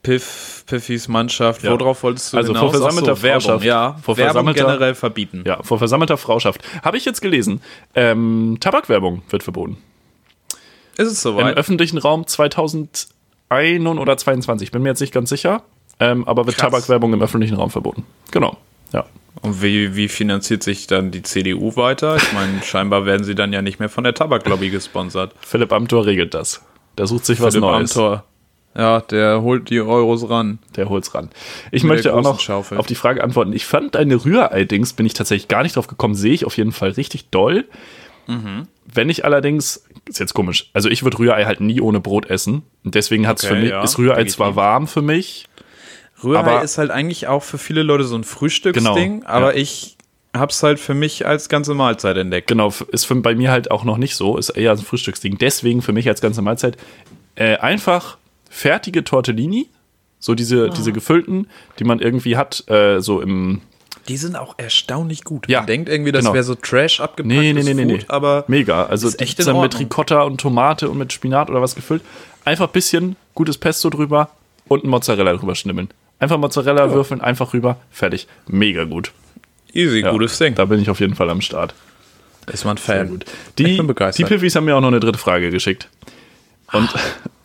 [0.04, 1.64] Piff, Piffys Mannschaft.
[1.64, 1.72] Ja.
[1.72, 2.72] Worauf wolltest du also hinaus?
[2.72, 3.98] vor versammelter so, Werbung, ja.
[4.04, 5.44] Vor Werbung generell verbieten.
[5.48, 6.62] Ja, vor versammelter Frauschaft.
[6.84, 7.60] Habe ich jetzt gelesen.
[7.96, 9.78] Ähm, Tabakwerbung wird verboten.
[10.98, 11.52] Ist es soweit?
[11.52, 13.10] Im öffentlichen Raum 2001
[13.52, 15.64] oder 22, bin mir jetzt nicht ganz sicher.
[16.00, 16.72] Ähm, aber wird Krass.
[16.72, 18.06] Tabakwerbung im öffentlichen Raum verboten.
[18.32, 18.58] Genau,
[18.92, 19.06] ja.
[19.42, 22.18] Und wie, wie finanziert sich dann die CDU weiter?
[22.18, 25.34] Ich meine, scheinbar werden sie dann ja nicht mehr von der Tabaklobby gesponsert.
[25.42, 26.62] Philipp Amthor regelt das.
[26.98, 27.96] Der sucht sich Philipp was Neues.
[27.96, 28.24] Amthor.
[28.78, 30.60] Ja, der holt die Euros ran.
[30.76, 31.30] Der holt's ran.
[31.72, 32.78] Ich Mit möchte auch noch Schaufel.
[32.78, 33.54] auf die Frage antworten.
[33.54, 36.74] Ich fand deine Rührei-Dings, bin ich tatsächlich gar nicht drauf gekommen, sehe ich auf jeden
[36.74, 37.66] Fall richtig doll.
[38.28, 38.68] Mhm.
[38.86, 42.64] Wenn ich allerdings, ist jetzt komisch, also ich würde Rührei halt nie ohne Brot essen.
[42.84, 45.48] Und deswegen hat's okay, für mich, ja, ist Rührei zwar warm für mich.
[46.24, 49.62] Rührei aber, ist halt eigentlich auch für viele Leute so ein Frühstücksding, genau, aber ja.
[49.62, 49.98] ich
[50.34, 52.48] hab's halt für mich als ganze Mahlzeit entdeckt.
[52.48, 55.38] Genau, ist für, bei mir halt auch noch nicht so, ist eher ein Frühstücksding.
[55.38, 56.78] Deswegen für mich als ganze Mahlzeit
[57.36, 58.18] äh, einfach
[58.50, 59.68] fertige Tortellini,
[60.20, 60.74] so diese, ah.
[60.76, 61.48] diese gefüllten,
[61.80, 63.62] die man irgendwie hat, äh, so im
[64.08, 65.48] die sind auch erstaunlich gut.
[65.48, 66.34] Ja, Man denkt irgendwie, das genau.
[66.34, 67.28] wäre so Trash abgepackt.
[67.28, 68.06] Nee, nee, nee, nee, nee.
[68.08, 68.86] aber mega.
[68.86, 72.02] Also ist echt dann mit Ricotta und Tomate und mit Spinat oder was gefüllt.
[72.44, 74.30] Einfach ein bisschen gutes Pesto drüber
[74.68, 75.90] und ein Mozzarella drüber schnibbeln.
[76.20, 76.94] Einfach Mozzarella ja.
[76.94, 78.28] würfeln, einfach rüber, fertig.
[78.48, 79.12] Mega gut.
[79.74, 80.56] Easy, ja, gutes Ding.
[80.56, 81.74] Da bin ich auf jeden Fall am Start.
[82.52, 83.10] Ist man Fan.
[83.10, 83.26] Gut.
[83.58, 85.90] Die, die Piffis haben mir auch noch eine dritte Frage geschickt.
[86.72, 86.90] Und,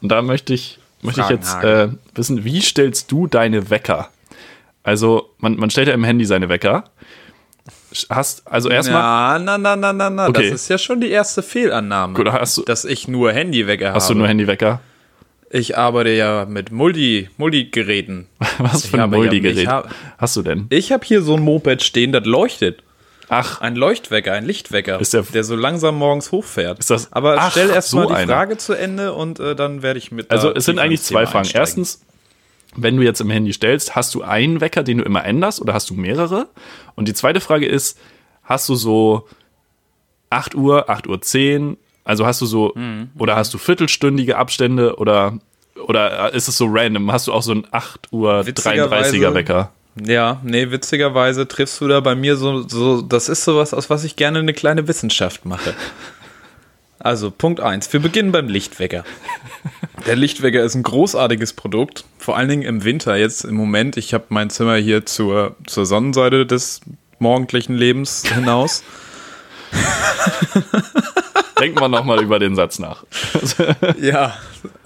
[0.02, 4.10] und da möchte ich, möchte ich jetzt äh, wissen, wie stellst du deine Wecker?
[4.82, 6.84] Also, man, man stellt ja im Handy seine Wecker.
[8.08, 9.00] Hast, also erstmal.
[9.00, 10.28] Ja, na, na, na, na, na.
[10.28, 10.50] Okay.
[10.50, 12.14] Das ist ja schon die erste Fehlannahme.
[12.14, 13.96] Gut, hast du, dass ich nur Handywecker habe.
[13.96, 14.80] Hast du nur Handywecker?
[15.52, 18.26] Ich arbeite ja mit Multi, Multigeräten.
[18.58, 19.84] Was für ein Multigerät ja,
[20.16, 20.66] hast du denn?
[20.70, 22.84] Ich habe hier so ein Moped stehen, das leuchtet.
[23.28, 23.60] Ach.
[23.60, 26.80] Ein Leuchtwecker, ein Lichtwecker, der, der so langsam morgens hochfährt.
[26.80, 28.30] Ist das, Aber ach, stell erst so die eine.
[28.30, 30.30] Frage zu Ende und äh, dann werde ich mit.
[30.30, 31.38] Also es sind eigentlich zwei Fragen.
[31.38, 31.60] Einsteigen.
[31.60, 32.02] Erstens,
[32.76, 35.74] wenn du jetzt im Handy stellst, hast du einen Wecker, den du immer änderst oder
[35.74, 36.48] hast du mehrere?
[36.94, 37.98] Und die zweite Frage ist,
[38.44, 39.26] hast du so
[40.30, 41.76] 8 Uhr, 8 Uhr 10?
[42.04, 43.10] Also hast du so, mhm.
[43.18, 45.38] oder hast du viertelstündige Abstände oder,
[45.86, 47.10] oder ist es so random?
[47.12, 49.72] Hast du auch so einen 8 Uhr 33er Wecker?
[50.00, 54.04] Ja, nee, witzigerweise triffst du da bei mir so, so, das ist sowas, aus was
[54.04, 55.74] ich gerne eine kleine Wissenschaft mache.
[57.02, 57.90] Also, Punkt 1.
[57.94, 59.04] Wir beginnen beim Lichtwecker.
[60.06, 63.16] Der Lichtwecker ist ein großartiges Produkt, vor allen Dingen im Winter.
[63.16, 66.80] Jetzt im Moment, ich habe mein Zimmer hier zur, zur Sonnenseite des
[67.18, 68.82] morgendlichen Lebens hinaus.
[71.60, 73.04] Denken wir nochmal über den Satz nach.
[74.00, 74.34] ja,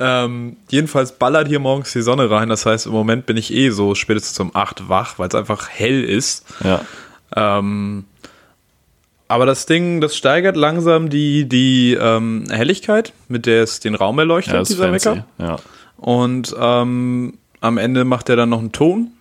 [0.00, 2.48] ähm, jedenfalls ballert hier morgens die Sonne rein.
[2.48, 5.68] Das heißt, im Moment bin ich eh so spätestens um 8 wach, weil es einfach
[5.68, 6.44] hell ist.
[6.64, 6.80] Ja.
[7.36, 8.04] Ähm,
[9.28, 14.18] aber das Ding, das steigert langsam die, die ähm, Helligkeit, mit der es den Raum
[14.18, 15.10] erleuchtet, ja, dieser fancy.
[15.10, 15.26] Wecker.
[15.38, 15.56] Ja.
[15.96, 19.12] Und ähm, am Ende macht er dann noch einen Ton.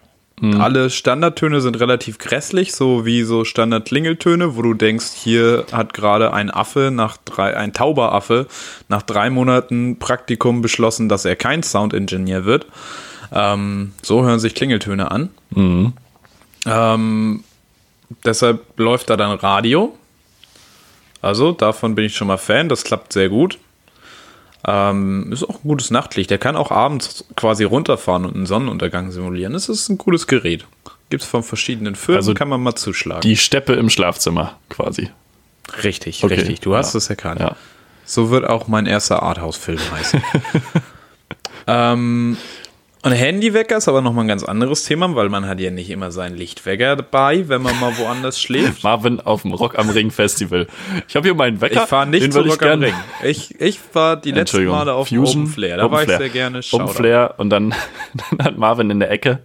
[0.41, 0.59] Mhm.
[0.59, 6.33] Alle Standardtöne sind relativ grässlich, so wie so Standard-Klingeltöne, wo du denkst, hier hat gerade
[6.33, 8.47] ein Affe nach drei, ein Tauberaffe
[8.89, 12.65] nach drei Monaten Praktikum beschlossen, dass er kein Sound-Engineer wird.
[13.31, 15.29] Ähm, so hören sich Klingeltöne an.
[15.51, 15.93] Mhm.
[16.65, 17.43] Ähm,
[18.25, 19.97] deshalb läuft da dann Radio.
[21.21, 23.57] Also davon bin ich schon mal Fan, das klappt sehr gut.
[24.65, 26.29] Ähm, ist auch ein gutes Nachtlicht.
[26.29, 29.53] Der kann auch abends quasi runterfahren und einen Sonnenuntergang simulieren.
[29.53, 30.65] Das ist ein cooles Gerät.
[31.09, 33.21] Gibt es von verschiedenen Firmen, Also kann man mal zuschlagen.
[33.21, 35.09] Die Steppe im Schlafzimmer quasi.
[35.83, 36.61] richtig, Okay, richtig.
[36.61, 36.97] Du hast ja.
[36.99, 37.41] es erkannt.
[37.41, 37.55] Ja.
[38.05, 40.23] So wird auch mein erster Arthouse-Film heißen.
[41.67, 42.37] ähm,
[43.03, 46.11] und Handywecker ist aber nochmal ein ganz anderes Thema, weil man hat ja nicht immer
[46.11, 48.83] seinen Lichtwecker dabei, wenn man mal woanders schläft.
[48.83, 50.67] Marvin auf dem Rock am Ring Festival.
[51.07, 51.85] Ich habe hier meinen Ich Wecker.
[51.87, 52.93] fahre nicht zu will ich Rock am Ring.
[53.23, 55.77] Ich, ich war die letzten Male auf Fusion, Open Flair.
[55.77, 56.17] Da Open war ich Flair.
[56.19, 56.57] sehr gerne.
[56.59, 56.93] Open Shoutout.
[56.93, 57.75] Flair und dann,
[58.37, 59.39] dann hat Marvin in der Ecke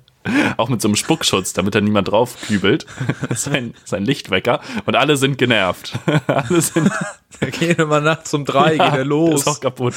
[0.58, 2.86] auch mit so einem Spuckschutz, damit da niemand drauf kübelt,
[3.34, 5.94] sein, sein Lichtwecker und alle sind genervt.
[6.26, 6.90] alle sind
[7.40, 9.40] Der geht immer nachts um drei, geht er los.
[9.42, 9.94] Ist auch kaputt.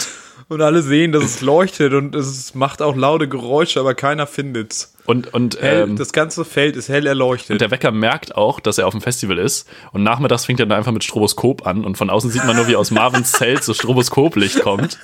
[0.51, 4.93] Und alle sehen, dass es leuchtet und es macht auch laute Geräusche, aber keiner findet's.
[5.05, 7.61] Und, und, Hell, ähm, das ganze Feld ist hell erleuchtet.
[7.61, 10.77] der Wecker merkt auch, dass er auf dem Festival ist und nachmittags fängt er dann
[10.77, 13.73] einfach mit Stroboskop an und von außen sieht man nur, wie aus Marvins Zelt so
[13.73, 14.99] Stroboskoplicht kommt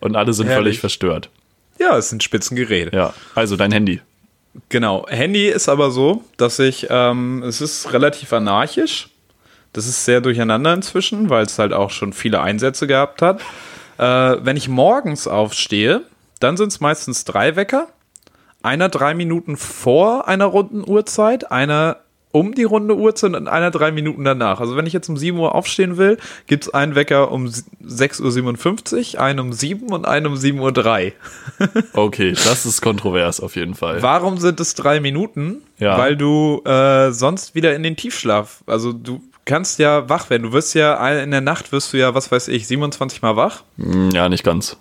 [0.00, 0.62] und alle sind Herrlich.
[0.62, 1.30] völlig verstört.
[1.78, 2.94] ja, es sind Spitzengeräte.
[2.94, 4.02] Ja, also dein Handy.
[4.68, 5.06] Genau.
[5.08, 9.08] Handy ist aber so, dass ich, ähm, es ist relativ anarchisch.
[9.72, 13.40] Das ist sehr durcheinander inzwischen, weil es halt auch schon viele Einsätze gehabt hat.
[14.00, 16.02] Äh, wenn ich morgens aufstehe,
[16.40, 17.88] dann sind es meistens drei Wecker.
[18.62, 21.98] Einer drei Minuten vor einer runden Uhrzeit, einer
[22.32, 24.60] um die runde Uhrzeit und einer drei Minuten danach.
[24.60, 29.14] Also wenn ich jetzt um 7 Uhr aufstehen will, gibt es einen Wecker um 6.57
[29.16, 31.12] Uhr, einen um 7 und einen um 7.03 Uhr.
[31.92, 34.00] Okay, das ist kontrovers auf jeden Fall.
[34.02, 35.62] Warum sind es drei Minuten?
[35.78, 35.98] Ja.
[35.98, 40.44] Weil du äh, sonst wieder in den Tiefschlaf, also du kannst ja wach werden.
[40.44, 43.62] Du wirst ja in der Nacht wirst du ja, was weiß ich, 27 Mal wach.
[43.78, 44.76] Hm, Ja, nicht ganz.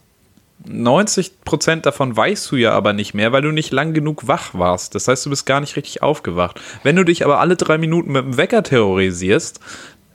[0.67, 4.49] 90 Prozent davon weißt du ja aber nicht mehr, weil du nicht lang genug wach
[4.53, 4.93] warst.
[4.93, 6.59] Das heißt, du bist gar nicht richtig aufgewacht.
[6.83, 9.59] Wenn du dich aber alle drei Minuten mit dem Wecker terrorisierst,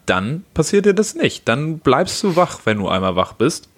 [0.04, 1.48] dann passiert dir das nicht.
[1.48, 3.68] Dann bleibst du wach, wenn du einmal wach bist.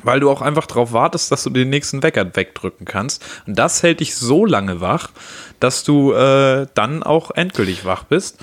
[0.00, 3.24] Weil du auch einfach darauf wartest, dass du den nächsten Wecker wegdrücken kannst.
[3.46, 5.10] Und das hält dich so lange wach,
[5.58, 8.38] dass du äh, dann auch endgültig wach bist.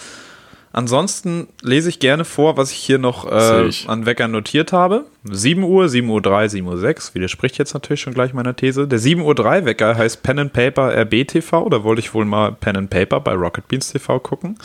[0.76, 3.88] Ansonsten lese ich gerne vor, was ich hier noch äh, ich.
[3.88, 5.06] an Weckern notiert habe.
[5.24, 8.86] 7 Uhr, 7 Uhr 3, 7 Uhr 6, widerspricht jetzt natürlich schon gleich meiner These.
[8.86, 12.52] Der 7 Uhr 3 Wecker heißt Pen and Paper RBTV, da wollte ich wohl mal
[12.52, 14.58] Pen and Paper bei Rocket Beans TV gucken.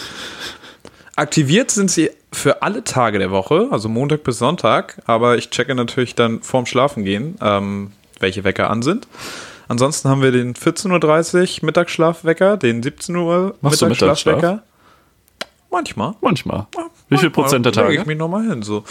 [1.14, 5.76] Aktiviert sind sie für alle Tage der Woche, also Montag bis Sonntag, aber ich checke
[5.76, 9.06] natürlich dann vorm Schlafengehen, ähm, welche Wecker an sind.
[9.68, 14.64] Ansonsten haben wir den 14.30 Uhr Mittagsschlafwecker, den 17 Uhr Machst Mittagsschlafwecker.
[15.70, 16.14] Manchmal.
[16.20, 16.66] Manchmal.
[17.08, 17.94] Wie viel Prozent der Tage?
[17.94, 18.84] ich mich nochmal hin, so.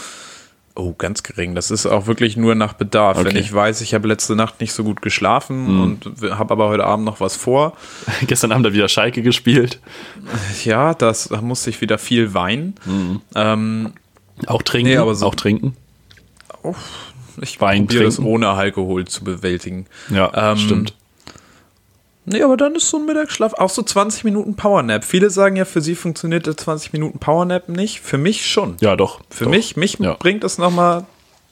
[0.76, 1.54] Oh, ganz gering.
[1.54, 3.18] Das ist auch wirklich nur nach Bedarf.
[3.18, 3.38] Wenn Okay.
[3.40, 7.04] ich weiß, ich habe letzte Nacht nicht so gut geschlafen und habe aber heute Abend
[7.04, 7.74] noch was vor.
[8.26, 9.80] Gestern Abend hat wieder Schalke gespielt.
[10.64, 12.74] Ja, das, da musste ich wieder viel weinen.
[13.34, 13.92] Ähm,
[14.46, 14.90] Auch trinken.
[14.90, 15.76] Nee, aber so- auch trinken.
[17.42, 18.30] ich Wein probiere das trinken.
[18.32, 19.86] ohne Alkohol zu bewältigen.
[20.08, 20.94] Ja, Ähm, stimmt.
[22.32, 25.04] Nee, aber dann ist so ein Mittagsschlaf auch so 20 Minuten Powernap.
[25.04, 28.00] Viele sagen ja, für sie funktioniert der 20 Minuten Powernap nicht.
[28.00, 28.76] Für mich schon.
[28.80, 29.20] Ja, doch.
[29.30, 29.50] Für doch.
[29.50, 30.14] mich, mich Ja.
[30.14, 31.06] bringt es nochmal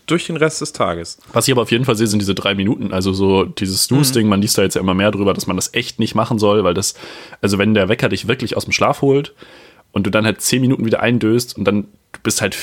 [0.07, 1.19] durch den Rest des Tages.
[1.33, 2.93] Was ich aber auf jeden Fall sehe, sind diese drei Minuten.
[2.93, 5.75] Also so dieses Snooze-Ding, man liest da jetzt ja immer mehr drüber, dass man das
[5.75, 6.95] echt nicht machen soll, weil das,
[7.43, 9.35] also wenn der Wecker dich wirklich aus dem Schlaf holt
[9.93, 12.57] und du dann halt zehn Minuten wieder eindöst und dann du bist halt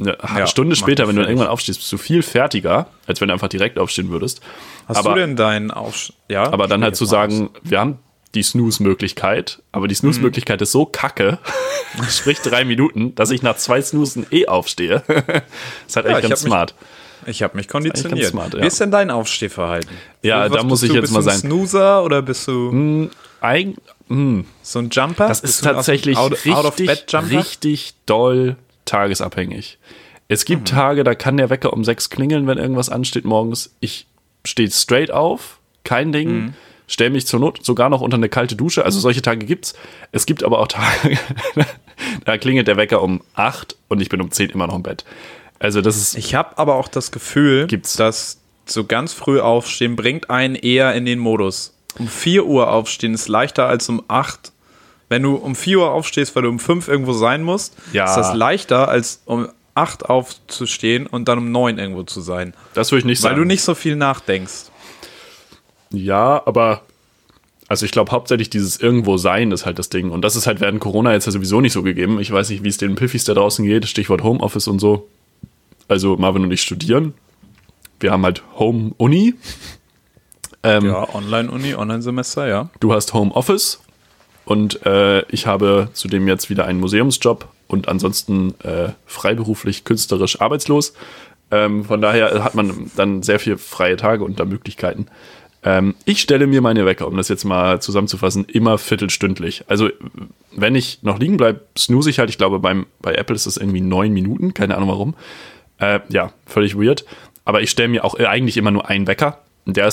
[0.00, 3.34] eine Ja, Stunde später, wenn du irgendwann aufstehst, bist du viel fertiger, als wenn du
[3.34, 4.40] einfach direkt aufstehen würdest.
[4.86, 6.12] Hast aber, du denn deinen Aufsch...
[6.28, 6.44] Ja?
[6.52, 7.98] aber dann halt zu sagen, wir haben
[8.34, 11.38] die Snooze-Möglichkeit, aber die Snooze-Möglichkeit ist so kacke,
[12.10, 15.02] sprich drei Minuten, dass ich nach zwei Snoozen eh aufstehe.
[15.86, 16.74] ist halt Ja, echt ich ganz hab mich- smart.
[17.26, 18.28] Ich habe mich konditioniert.
[18.28, 18.62] smart, ja.
[18.62, 19.90] Wie ist denn dein Aufstehverhalten?
[20.22, 21.36] Ja, da bist muss ich jetzt bist mal du ein.
[21.38, 23.74] Snoozer oder bist du Eig
[24.08, 25.28] hm, so ein Jumper?
[25.28, 26.78] das Bist ist ein tatsächlich out, richtig, out
[27.30, 28.56] richtig doll
[28.88, 29.78] tagesabhängig.
[30.28, 30.76] Es gibt Mhm.
[30.76, 33.74] Tage, da kann der Wecker um sechs klingeln, wenn irgendwas ansteht morgens.
[33.80, 34.06] Ich
[34.44, 36.54] stehe straight auf, kein Ding, Mhm.
[36.86, 38.84] stelle mich zur Not sogar noch unter eine kalte Dusche.
[38.84, 39.74] Also solche Tage gibt's.
[40.12, 41.18] Es gibt aber auch Tage,
[42.24, 45.04] da klingelt der Wecker um acht und ich bin um zehn immer noch im Bett.
[45.58, 47.96] Also das ist Ich habe aber auch das Gefühl, Gibt's.
[47.96, 51.74] dass so ganz früh aufstehen bringt einen eher in den Modus.
[51.98, 54.52] Um 4 Uhr aufstehen ist leichter als um 8.
[55.08, 58.04] Wenn du um 4 Uhr aufstehst, weil du um 5 irgendwo sein musst, Ja.
[58.04, 62.52] ist das leichter als um 8 aufzustehen und dann um 9 irgendwo zu sein.
[62.74, 63.40] das würde ich nicht Weil sagen.
[63.42, 64.64] du nicht so viel nachdenkst.
[65.90, 66.82] Ja, aber
[67.68, 70.60] also ich glaube hauptsächlich dieses irgendwo sein ist halt das Ding und das ist halt
[70.60, 72.18] während Corona jetzt ja sowieso nicht so gegeben.
[72.20, 75.08] Ich weiß nicht, wie es den Piffis da draußen geht, Stichwort Homeoffice und so.
[75.86, 77.14] Also Marvin und ich studieren.
[78.00, 79.34] Wir haben halt Home Uni.
[80.62, 82.68] Ähm, Ja, Online-Uni, Online-Semester, ja.
[82.80, 83.80] Du hast Homeoffice
[84.48, 90.94] und äh, ich habe zudem jetzt wieder einen Museumsjob und ansonsten äh, freiberuflich, künstlerisch arbeitslos.
[91.50, 95.08] Ähm, von daher hat man dann sehr viel freie Tage und da Möglichkeiten.
[95.62, 99.64] Ähm, ich stelle mir meine Wecker, um das jetzt mal zusammenzufassen, immer viertelstündlich.
[99.68, 99.90] Also
[100.52, 102.30] wenn ich noch liegen bleibe, snooze ich halt.
[102.30, 105.14] Ich glaube, beim, bei Apple ist das irgendwie neun Minuten, keine Ahnung warum.
[105.76, 107.04] Äh, ja, völlig weird.
[107.44, 109.42] Aber ich stelle mir auch eigentlich immer nur einen Wecker.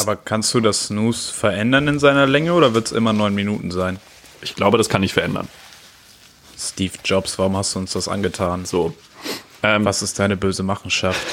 [0.07, 3.69] Aber kannst du das Snooze verändern in seiner Länge oder wird es immer 9 Minuten
[3.69, 3.99] sein?
[4.45, 5.47] Ich glaube, das kann ich verändern.
[6.57, 8.65] Steve Jobs, warum hast du uns das angetan?
[8.65, 8.93] So.
[9.63, 11.19] Ähm, Was ist deine böse Machenschaft?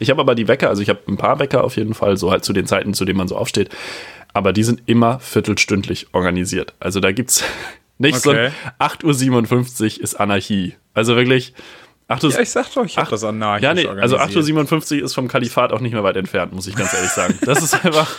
[0.00, 2.30] Ich habe aber die Wecker, also ich habe ein paar Wecker auf jeden Fall, so
[2.30, 3.70] halt zu den Zeiten, zu denen man so aufsteht.
[4.34, 6.74] Aber die sind immer viertelstündlich organisiert.
[6.78, 7.42] Also da gibt's
[7.98, 8.50] nicht Okay.
[8.78, 10.74] so ein 8.57 Uhr ist Anarchie.
[10.92, 11.54] Also wirklich
[12.08, 12.32] 8 Uhr.
[12.32, 14.44] Ja, ich sag doch, ich hab das anarchisch ja, nee, also organisiert.
[14.68, 17.38] 8.57 Uhr ist vom Kalifat auch nicht mehr weit entfernt, muss ich ganz ehrlich sagen.
[17.42, 18.10] Das ist einfach,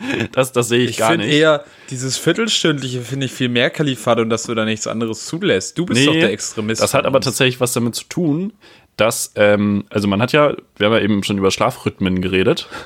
[0.32, 1.34] das, das sehe ich, Ich gar finde nicht.
[1.36, 5.76] eher, dieses Viertelstündliche finde ich viel mehr Kalifat und dass du da nichts anderes zulässt.
[5.78, 6.80] Du bist doch der Extremist.
[6.82, 8.52] Das hat aber tatsächlich was damit zu tun,
[8.96, 12.68] dass, ähm, also man hat ja, wir haben ja eben schon über Schlafrhythmen geredet.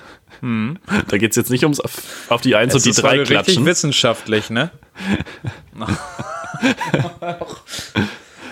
[1.06, 2.78] Da geht es jetzt nicht ums auf, auf die Eins Hm.
[2.78, 3.64] Es und die ist drei heute richtig klatschen.
[3.64, 4.72] wissenschaftlich, ne?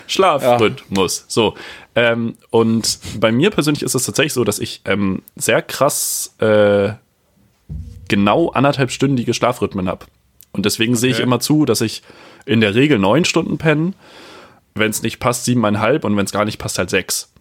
[0.07, 1.25] Schlafrhythmus.
[1.29, 1.57] So.
[1.95, 6.91] Ähm, und bei mir persönlich ist es tatsächlich so, dass ich ähm, sehr krass äh,
[8.11, 10.05] genau anderthalbstündige Schlafrhythmen habe.
[10.53, 11.23] Und deswegen sehe ich Okay.
[11.23, 12.03] immer zu, dass ich
[12.45, 13.93] in der Regel neun Stunden penne.
[14.75, 17.33] Wenn es nicht passt, siebeneinhalb und wenn es gar nicht passt, halt sechs.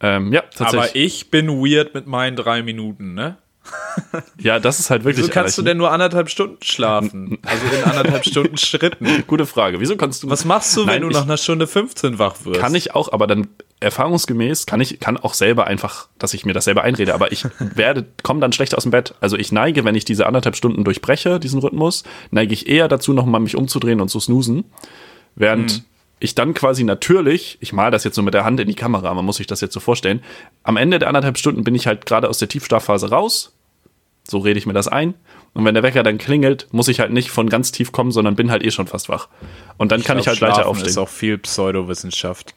[0.00, 0.78] Ähm, ja, tatsächlich.
[0.90, 3.36] Aber ich bin weird mit meinen drei Minuten, ne?
[4.38, 5.24] ja, das ist halt wirklich.
[5.24, 5.66] Wieso kannst du erreichen.
[5.66, 7.38] denn nur anderthalb Stunden schlafen?
[7.44, 9.24] Also in anderthalb Stunden Schritten.
[9.26, 9.80] Gute Frage.
[9.80, 10.30] Wieso kannst du.
[10.30, 12.58] Was machst du, wenn Nein, du ich- nach einer Stunde 15 wach wirst?
[12.60, 13.48] Kann ich auch, aber dann
[13.80, 17.44] erfahrungsgemäß kann ich kann auch selber einfach, dass ich mir das selber einrede, aber ich
[17.58, 19.14] werde komme dann schlecht aus dem Bett.
[19.20, 23.12] Also ich neige, wenn ich diese anderthalb Stunden durchbreche, diesen Rhythmus, neige ich eher dazu,
[23.12, 24.64] noch mal mich umzudrehen und zu snoosen,
[25.34, 25.84] während Mhm.
[26.20, 29.12] ich dann quasi natürlich, ich mal das jetzt so mit der Hand in die Kamera,
[29.14, 30.22] man muss sich das jetzt so vorstellen,
[30.62, 33.54] am Ende der anderthalb Stunden bin ich halt gerade aus der Tiefschlafphase raus,
[34.28, 35.14] so rede ich mir das ein.
[35.54, 38.36] Und wenn der Wecker dann klingelt, muss ich halt nicht von ganz tief kommen, sondern
[38.36, 39.28] bin halt eh schon fast wach.
[39.78, 40.90] Und dann kann ich, glaub, halt weiter Schlafen aufstehen.
[40.90, 42.54] ist auch viel Pseudowissenschaft.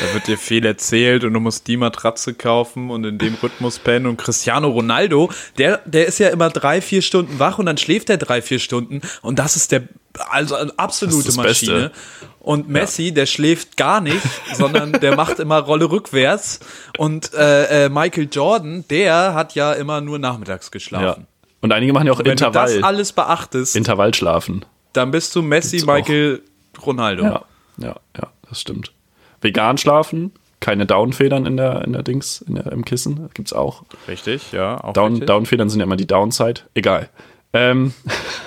[0.00, 3.78] Da wird dir viel erzählt und du musst die Matratze kaufen und in dem Rhythmus
[3.78, 4.06] pennen.
[4.06, 8.10] Und Cristiano Ronaldo, der, der ist ja immer drei, vier Stunden wach und dann schläft
[8.10, 9.00] er drei, vier Stunden.
[9.22, 9.84] Und das ist der,
[10.30, 11.42] also eine absolute Maschine.
[11.42, 11.92] Beste.
[12.40, 14.20] Und Messi, der schläft gar nicht,
[14.54, 16.60] sondern der macht immer Rolle rückwärts.
[16.98, 20.70] Und äh, äh, Michael Jordan, der hat ja immer nur nachmittags Ja.
[20.70, 21.26] geschlafen.
[21.62, 24.64] Und einige machen ja auch Wenn du Intervall, das alles beachtest, Intervallschlafen.
[24.92, 25.94] dann bist du Messi, Gibt's auch.
[25.94, 26.42] Michael,
[26.84, 27.24] Ronaldo.
[27.24, 27.44] Ja,
[27.78, 28.92] ja, ja, das stimmt.
[29.40, 33.82] Vegan schlafen, keine Downfedern in der, in der Dings, in der, im Kissen, gibt's auch.
[34.08, 34.82] Richtig, ja.
[34.82, 35.26] Auch Down, richtig.
[35.26, 36.62] Downfedern sind ja immer die Downside.
[36.74, 37.08] Egal.
[37.52, 37.94] Ähm,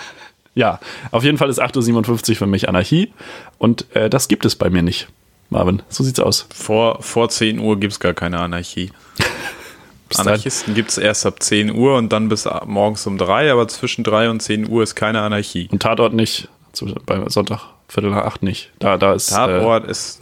[0.55, 0.79] ja,
[1.11, 3.13] auf jeden Fall ist 8.57 Uhr für mich Anarchie
[3.57, 5.07] und äh, das gibt es bei mir nicht.
[5.49, 6.45] Marvin, so sieht's aus.
[6.53, 8.91] Vor, vor 10 Uhr gibt es gar keine Anarchie.
[10.17, 14.03] Anarchisten gibt es erst ab 10 Uhr und dann bis morgens um 3, aber zwischen
[14.03, 15.67] 3 und 10 Uhr ist keine Anarchie.
[15.71, 18.71] Und Tatort nicht, zu, bei Sonntag, Viertel nach acht nicht.
[18.79, 19.31] Da, da ist.
[19.31, 20.21] Äh, Tatort ist äh,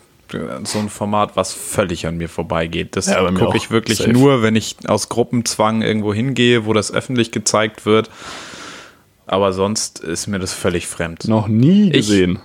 [0.64, 2.96] so ein Format, was völlig an mir vorbeigeht.
[2.96, 4.12] Das Ja, gucke ich wirklich Safe.
[4.12, 8.10] nur, wenn ich aus Gruppenzwang irgendwo hingehe, wo das öffentlich gezeigt wird.
[9.26, 11.28] Aber sonst ist mir das völlig fremd.
[11.28, 12.40] noch nie gesehen.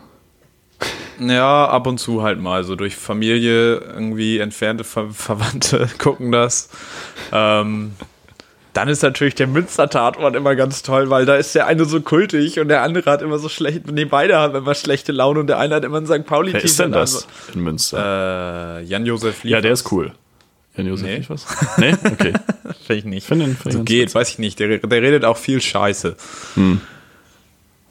[1.20, 6.70] Ja, ab und zu halt mal, so durch Familie, irgendwie entfernte Ver Verwandte gucken das.
[7.32, 7.92] Ähm,
[8.74, 12.58] Dann ist natürlich der Münster-Tatort immer ganz toll, weil da ist der eine so kultig
[12.58, 15.58] und der andere hat immer so schlecht, nee, beide haben immer schlechte Laune und der
[15.58, 16.24] eine hat immer ein St.
[16.24, 18.78] pauli Wer ist denn das in Münster?
[18.80, 20.12] Äh, Jan-Josef Ja, der ist cool.
[20.76, 21.16] Jan-Josef Nee.
[21.16, 21.46] Liefers?
[21.76, 21.92] Nee?
[22.02, 22.32] Okay.
[22.86, 23.26] Finde ich nicht.
[23.26, 24.58] Finde ihn- finde so ihn geht, weiß ich nicht.
[24.58, 26.16] Der, der redet auch viel Scheiße.
[26.54, 26.80] Hm.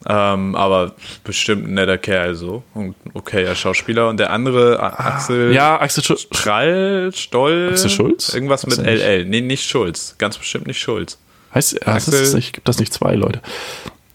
[0.08, 2.64] Ähm, aber bestimmt ein netter Kerl so.
[2.74, 4.10] Und okayer Schauspieler.
[4.10, 6.26] Und der andere, A- Axel Ja, Axel Schulz.
[6.26, 7.70] Prall, Stoll.
[7.72, 8.34] Axel Schulz?
[8.34, 8.78] Irgendwas mit?
[8.80, 9.26] LL.
[9.26, 10.16] Nee, nicht Schulz.
[10.18, 11.20] Ganz bestimmt nicht Schulz.
[11.54, 13.42] Heißt, heißt Axel- das nicht, gibt das nicht zwei Leute?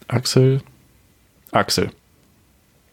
[0.09, 0.61] Axel.
[1.53, 1.91] Axel.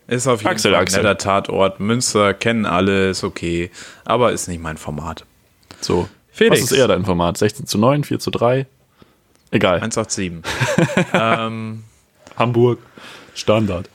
[0.07, 1.01] Ist auf jeden Axel, Fall ein Axel.
[1.01, 1.79] netter Tatort.
[1.79, 3.71] Münster kennen alle, ist okay.
[4.05, 5.25] Aber ist nicht mein Format.
[5.81, 6.07] So.
[6.31, 6.61] Felix.
[6.63, 7.37] Was ist eher dein Format?
[7.37, 8.65] 16 zu 9, 4 zu 3?
[9.51, 9.75] Egal.
[9.81, 10.43] 187.
[11.13, 11.83] ähm,
[12.37, 12.79] Hamburg.
[13.35, 13.89] Standard.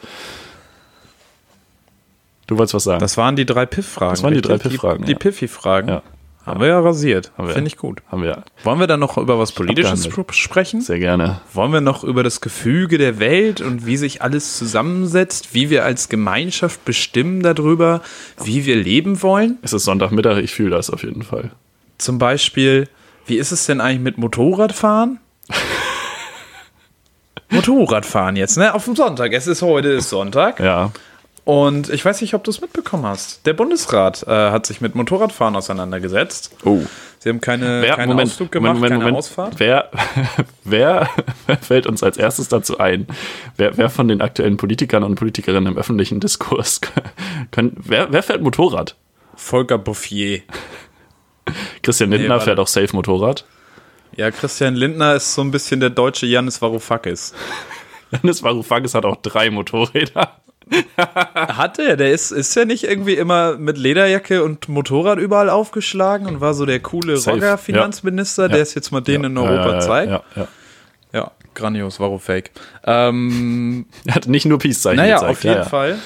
[2.46, 3.00] Du wolltest was sagen?
[3.00, 4.10] das waren die drei Piff-Fragen.
[4.12, 4.56] Das waren die drei?
[4.58, 5.18] Piff-Fragen, Die, ja.
[5.18, 5.88] die Piffy-Fragen.
[5.88, 6.02] Ja.
[6.46, 7.30] Haben wir ja rasiert.
[7.36, 8.00] Finde ich gut.
[8.10, 10.80] Haben wir Wollen wir dann noch über was Politisches sprechen?
[10.80, 11.42] sehr gerne.
[11.52, 15.84] Wollen wir noch über das Gefüge der Welt und wie sich alles zusammensetzt, wie wir
[15.84, 18.00] als Gemeinschaft bestimmen darüber,
[18.42, 19.58] wie wir leben wollen?
[19.60, 21.50] Es ist Sonntagmittag, ich fühle das auf jeden Fall.
[21.98, 22.88] Zum Beispiel,
[23.26, 25.20] wie ist es denn eigentlich mit Motorradfahren?
[27.50, 28.74] Motorradfahren jetzt, ne?
[28.74, 29.32] Auf dem Sonntag.
[29.32, 30.60] Es ist heute ist Sonntag.
[30.60, 30.92] Ja.
[31.44, 33.46] Und ich weiß nicht, ob du es mitbekommen hast.
[33.46, 36.54] Der Bundesrat äh, hat sich mit Motorradfahren auseinandergesetzt.
[36.62, 36.82] Oh.
[37.20, 39.18] Sie haben keine, Wer, keinen Moment, Ausflug gemacht, Moment, Moment, keine.
[39.18, 39.54] Ausfahrt.
[39.56, 39.90] Wer,
[40.64, 41.08] wer,
[41.46, 43.06] wer fällt uns als erstes dazu ein?
[43.56, 46.82] Wer, wer von den aktuellen Politikern und Politikerinnen im öffentlichen Diskurs
[47.50, 48.96] können, wer, wer fährt Motorrad?
[49.34, 50.42] Volker Bouffier.
[51.82, 52.44] Christian Lindner warte.
[52.44, 53.46] fährt auch safe Motorrad.
[54.18, 57.34] Ja, Christian Lindner ist so ein bisschen der deutsche Janis Varoufakis.
[58.10, 60.32] Janis Varoufakis hat auch drei Motorräder.
[60.98, 61.96] Hat er?
[61.96, 66.52] Der ist, ist ja nicht irgendwie immer mit Lederjacke und Motorrad überall aufgeschlagen und war
[66.52, 70.10] so der coole Safe, Rocker-Finanzminister, der es jetzt mal denen in Europa ja, zeigt.
[70.10, 70.48] Ja, ja.
[71.14, 72.50] Ja, grandios, Varoufake.
[72.84, 75.30] Ähm, Er hat nicht nur Peace-Zeichen naja, gezeigt.
[75.30, 75.68] auf jeden ja, ja.
[75.68, 75.98] Fall.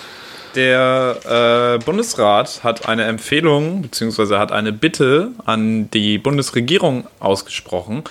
[0.55, 8.05] Der äh, Bundesrat hat eine Empfehlung beziehungsweise hat eine Bitte an die Bundesregierung ausgesprochen.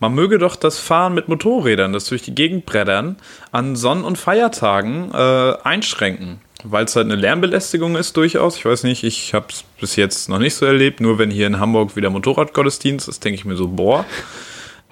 [0.00, 3.16] Man möge doch das Fahren mit Motorrädern, das durch die Gegend brettern,
[3.52, 6.40] an Sonn- und Feiertagen äh, einschränken.
[6.64, 8.56] Weil es halt eine Lärmbelästigung ist durchaus.
[8.56, 11.00] Ich weiß nicht, ich habe es bis jetzt noch nicht so erlebt.
[11.00, 14.04] Nur wenn hier in Hamburg wieder Motorradgottesdienst ist, denke ich mir so, boah,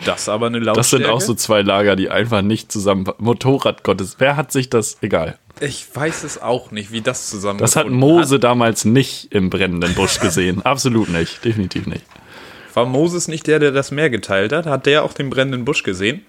[0.05, 0.77] das aber eine Lautstärke.
[0.77, 3.05] Das sind auch so zwei Lager, die einfach nicht zusammen.
[3.19, 4.17] Motorradgottes.
[4.19, 4.99] Wer hat sich das?
[5.01, 5.39] Egal.
[5.61, 9.95] Ich weiß es auch nicht, wie das zusammen Das hat Mose damals nicht im brennenden
[9.95, 10.63] Busch gesehen.
[10.65, 11.45] Absolut nicht.
[11.45, 12.05] Definitiv nicht.
[12.75, 14.67] War Moses nicht der, der das Meer geteilt hat?
[14.67, 16.25] Hat der auch den brennenden Busch gesehen?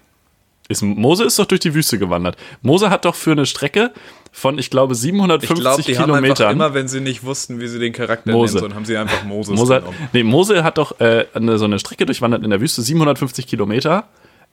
[0.68, 2.36] Ist, Mose ist doch durch die Wüste gewandert.
[2.62, 3.92] Mose hat doch für eine Strecke
[4.34, 6.52] von, ich glaube, 750 Ich glaube, die haben einfach Kilometern.
[6.52, 8.54] immer, wenn sie nicht wussten, wie sie den Charakter Mose.
[8.54, 9.96] nennen sollen, haben sie einfach Moses Mose genommen.
[10.12, 14.04] nee, Mose hat doch äh, eine, so eine Strecke durchwandert in der Wüste, 750 Kilometer.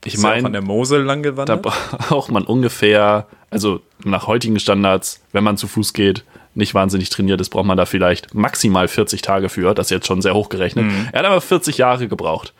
[0.06, 1.62] Ich auch an meine, der Mosel lang da gewandert?
[1.62, 6.24] braucht man ungefähr, also nach heutigen Standards, wenn man zu Fuß geht,
[6.56, 9.74] nicht wahnsinnig trainiert ist, braucht man da vielleicht maximal 40 Tage für.
[9.74, 10.86] Das ist jetzt schon sehr hochgerechnet.
[11.12, 12.54] Er hat aber 40 Jahre gebraucht.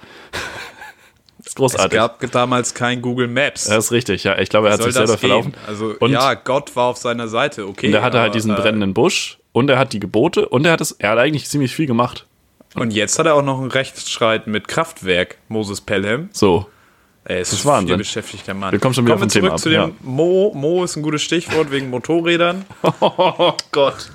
[1.50, 1.98] Ist es großartig.
[1.98, 3.66] gab damals kein Google Maps.
[3.66, 4.38] das ist richtig, ja.
[4.40, 5.20] Ich glaube, er hat sich selber gehen?
[5.20, 5.54] verlaufen.
[5.68, 7.88] Also, Und- ja, Gott war auf seiner Seite, okay.
[7.88, 10.66] Und er hatte halt aber, diesen äh, brennenden Busch und er hat die Gebote und
[10.66, 12.26] er hat es, er hat eigentlich ziemlich viel gemacht.
[12.76, 16.30] Und jetzt hat er auch noch einen Rechtsstreit mit Kraftwerk, Moses Pelham.
[16.32, 16.68] So.
[17.26, 17.88] Er ist, Das Wahnsinn.
[17.90, 18.72] viel beschäftigter Mann.
[18.72, 20.52] Wir kommen schon wieder Kommen wir Thema zurück ab, zu dem Mo.
[20.56, 22.66] Mo ist ein gutes Stichwort wegen Motorrädern.
[23.02, 24.10] Oh Gott.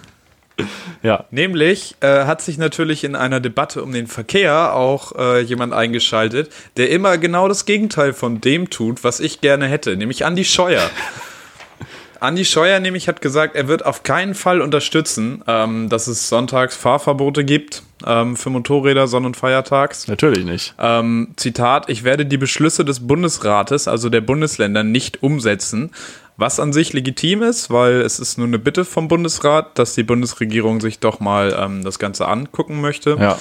[1.02, 1.24] Ja.
[1.30, 6.50] Nämlich äh, hat sich natürlich in einer Debatte um den Verkehr auch äh, jemand eingeschaltet,
[6.76, 10.88] der immer genau das Gegenteil von dem tut, was ich gerne hätte, nämlich Andi Scheuer.
[12.20, 16.74] Andi Scheuer nämlich hat gesagt, er wird auf keinen Fall unterstützen, ähm, dass es sonntags
[16.74, 20.08] Fahrverbote gibt ähm, für Motorräder sonn- und feiertags.
[20.08, 20.74] Natürlich nicht.
[20.78, 25.90] Ähm, Zitat, ich werde die Beschlüsse des Bundesrates, also der Bundesländer, nicht umsetzen.
[26.36, 30.02] Was an sich legitim ist, weil es ist nur eine Bitte vom Bundesrat, dass die
[30.02, 33.16] Bundesregierung sich doch mal ähm, das Ganze angucken möchte.
[33.20, 33.38] Ja.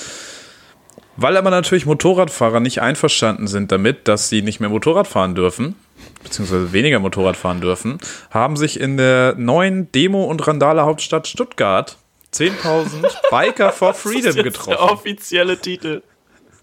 [1.18, 5.76] Weil aber natürlich Motorradfahrer nicht einverstanden sind damit, dass sie nicht mehr Motorrad fahren dürfen,
[6.24, 8.00] beziehungsweise weniger Motorrad fahren dürfen,
[8.32, 11.98] haben sich in der neuen Demo- und Randale-Hauptstadt Stuttgart
[12.34, 14.78] 10.000 Biker for Freedom Der getroffen.
[14.78, 16.02] offizielle Titel.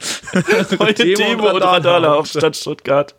[0.79, 3.15] Neue Demo Demo, und Radale Hauptstadt Stuttgart.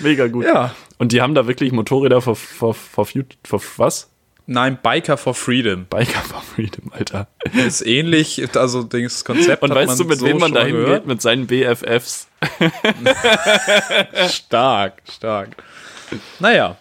[0.00, 0.44] Mega gut.
[0.44, 0.74] Ja.
[0.98, 3.06] Und die haben da wirklich Motorräder for, for, for,
[3.44, 4.10] for was?
[4.48, 5.86] Nein, Biker for Freedom.
[5.86, 7.26] Biker for Freedom, Alter.
[7.66, 9.62] ist ähnlich, also das Konzept.
[9.62, 11.04] Und weißt du, mit so wem man da hingeht?
[11.06, 12.28] Mit seinen BFFs.
[14.30, 15.56] Stark, stark.
[16.38, 16.76] Naja,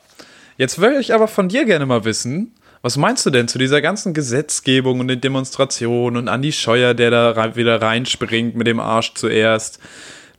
[0.58, 3.82] jetzt würde ich aber von dir gerne mal wissen, was meinst du denn zu dieser
[3.82, 8.80] ganzen Gesetzgebung und den Demonstrationen und Andi Scheuer, der da rein- wieder reinspringt mit dem
[8.80, 9.80] Arsch zuerst?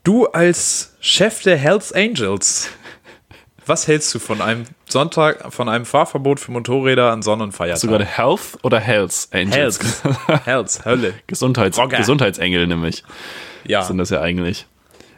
[0.05, 2.71] Du als Chef der Hells Angels,
[3.67, 7.91] was hältst du von einem Sonntag, von einem Fahrverbot für Motorräder an Sonn- und Feiertagen?
[7.91, 10.03] Sogar Health oder Hells Angels?
[10.45, 10.85] Hells.
[10.85, 11.15] Hölle.
[11.27, 11.97] Gesundheits Rocker.
[11.99, 13.03] Gesundheitsengel nämlich
[13.65, 14.67] Ja, sind das ja eigentlich.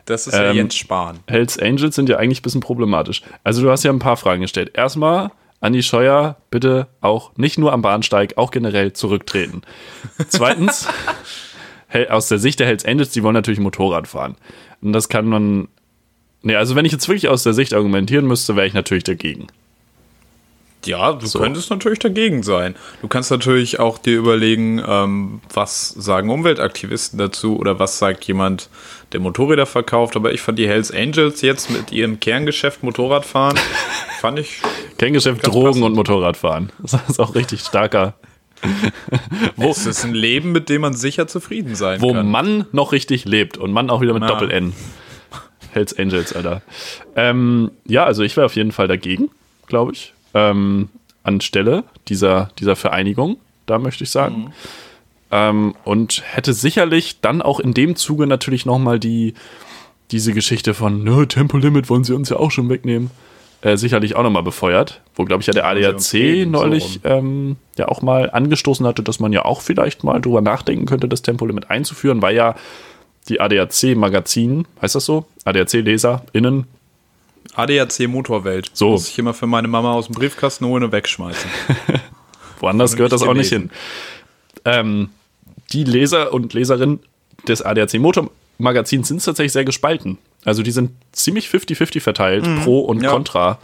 [0.06, 1.18] das ist ja Ähm, Jens Spahn.
[1.26, 3.22] Hells Angels sind ja eigentlich ein bisschen problematisch.
[3.44, 4.70] Also du hast ja ein paar Fragen gestellt.
[4.74, 5.30] Erstmal,
[5.60, 9.62] Andi Scheuer, bitte auch nicht nur am Bahnsteig, auch generell zurücktreten.
[10.28, 10.88] Zweitens,
[12.10, 14.36] aus der Sicht der Hells Angels, die wollen natürlich Motorrad fahren.
[14.80, 15.68] Und das kann man.
[16.42, 19.48] Nee, also wenn ich jetzt wirklich aus der Sicht argumentieren müsste, wäre ich natürlich dagegen.
[20.84, 21.40] Ja, du So.
[21.40, 22.76] könntest natürlich dagegen sein.
[23.02, 28.70] Du kannst natürlich auch dir überlegen, ähm, was sagen Umweltaktivisten dazu oder was sagt jemand,
[29.12, 30.14] der Motorräder verkauft.
[30.14, 33.58] Aber ich fand die Hells Angels jetzt mit ihrem Kerngeschäft Motorradfahren,
[34.20, 34.62] fand ich
[34.98, 35.84] Kerngeschäft, Drogen passend.
[35.84, 36.70] und Motorradfahren.
[36.78, 38.14] Das ist auch richtig starker.
[39.56, 42.30] wo, Es ist ein Leben, mit dem man sicher zufrieden sein wo kann.
[42.30, 44.28] Mann noch richtig lebt und Mann auch wieder mit Ja.
[44.28, 44.72] Doppel-N.
[45.78, 46.62] Hells Angels, Alter.
[47.14, 49.30] Ähm, ja, also ich wäre auf jeden Fall dagegen,
[49.68, 50.12] glaube ich.
[50.34, 50.88] Ähm,
[51.22, 54.52] anstelle dieser, dieser Vereinigung, da möchte ich sagen.
[55.30, 59.34] Ähm, und hätte sicherlich dann auch in dem Zuge natürlich nochmal die,
[60.10, 63.10] diese Geschichte von, nö, Tempolimit wollen sie uns ja auch schon wegnehmen,
[63.60, 65.00] äh, sicherlich auch nochmal befeuert.
[65.14, 69.02] Wo, glaube ich, ja der ADAC geben, so neulich ähm, ja auch mal angestoßen hatte,
[69.02, 72.56] dass man ja auch vielleicht mal drüber nachdenken könnte, das Tempolimit einzuführen, weil ja
[73.28, 75.26] die ADAC-Magazin, heißt das so?
[75.44, 76.64] ADAC-LeserInnen
[77.54, 78.70] ADAC Motorwelt.
[78.72, 78.90] So.
[78.90, 81.50] Muss ich immer für meine Mama aus dem Briefkasten holen und wegschmeißen.
[82.60, 83.70] Woanders gehört das auch nicht hin.
[84.64, 85.10] Ähm,
[85.72, 87.00] die Leser und Leserinnen
[87.46, 90.18] des ADAC Motormagazins sind tatsächlich sehr gespalten.
[90.44, 93.04] Also die sind ziemlich 50-50 verteilt, pro und Mhm.
[93.04, 93.10] ja.
[93.10, 93.58] contra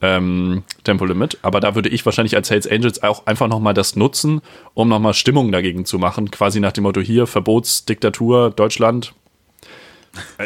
[0.00, 1.38] ähm, Tempolimit.
[1.42, 4.40] Aber da würde ich wahrscheinlich als Hells Angels auch einfach nochmal das nutzen,
[4.74, 6.30] um nochmal Stimmung dagegen zu machen.
[6.30, 9.14] Quasi nach dem Motto hier, Verbotsdiktatur, Deutschland.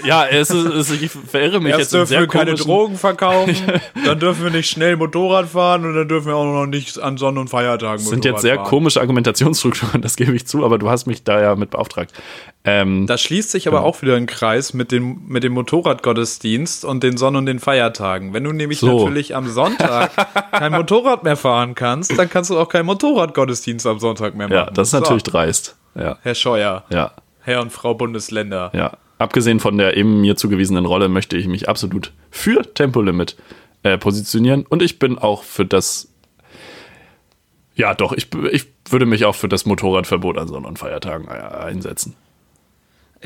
[0.05, 3.55] Ja, es ist, es, ich verirre mich jetzt Erst in dürfen wir keine Drogen verkaufen,
[4.05, 7.16] dann dürfen wir nicht schnell Motorrad fahren und dann dürfen wir auch noch nicht an
[7.19, 8.66] Sonn- und Feiertagen sind jetzt sehr fahren.
[8.66, 12.12] komische Argumentationsstrukturen, das gebe ich zu, aber du hast mich da ja mit beauftragt.
[12.64, 17.03] Ähm, Da schließt sich aber auch wieder ein Kreis mit dem, mit dem Motorradgottesdienst und
[17.03, 18.33] den Sonn- und den Feiertagen.
[18.35, 18.99] Wenn du nämlich So.
[19.05, 20.11] natürlich am Sonntag
[20.53, 24.57] kein Motorrad mehr fahren kannst, dann kannst du auch keinen Motorradgottesdienst am Sonntag mehr machen.
[24.66, 25.77] ja, das ist So, natürlich dreist.
[25.95, 28.71] Ja, Herr Scheuer, ja, Herr und Frau Bundesländer.
[28.75, 28.93] ja.
[29.19, 33.37] Abgesehen von der eben mir zugewiesenen Rolle möchte ich mich absolut für Tempolimit
[33.83, 36.09] äh, positionieren und ich bin auch für das.
[37.75, 41.31] Ja, doch, ich, ich würde mich auch für das Motorradverbot an Sonn- und Feiertagen äh,
[41.31, 42.14] einsetzen.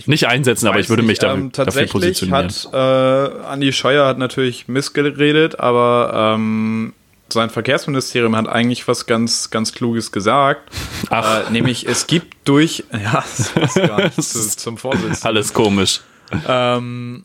[0.07, 2.49] Nicht einsetzen, aber ich würde mich Weiß da, nicht, ähm, dafür positionieren.
[2.49, 6.95] hat äh, Andi Scheuer hat natürlich missgeredet, aber ähm,
[7.33, 10.71] sein Verkehrsministerium hat eigentlich was ganz, ganz Kluges gesagt.
[11.11, 12.85] Äh, nämlich, es gibt durch.
[12.93, 15.25] Ja, das passt gar nicht zu, zum Vorsitz.
[15.25, 16.01] Alles komisch.
[16.47, 17.25] Ähm,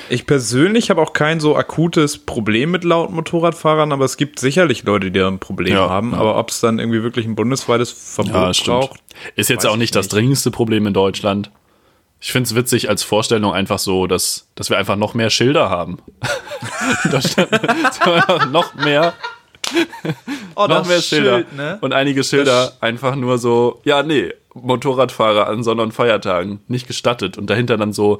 [0.10, 4.84] Ich persönlich habe auch kein so akutes Problem mit lauten Motorradfahrern, aber es gibt sicherlich
[4.84, 6.14] Leute, die da ein Problem Ja, haben.
[6.14, 6.18] ja.
[6.18, 8.99] Aber ob es dann irgendwie wirklich ein bundesweites Verbot Ja, braucht,
[9.36, 10.14] Ist jetzt auch ich nicht das nicht.
[10.14, 11.51] dringendste Problem in Deutschland.
[12.22, 15.70] Ich finde es witzig als Vorstellung einfach so, dass, dass wir einfach noch mehr Schilder
[15.70, 15.99] haben.
[18.51, 19.13] Noch mehr,
[20.55, 21.43] oh, noch mehr Schilder.
[21.55, 21.78] ne?
[21.82, 27.38] Und einige Schilder einfach nur so, ja, nee, Motorradfahrer an Sonn- und Feiertagen nicht gestattet.
[27.38, 28.20] Und dahinter dann so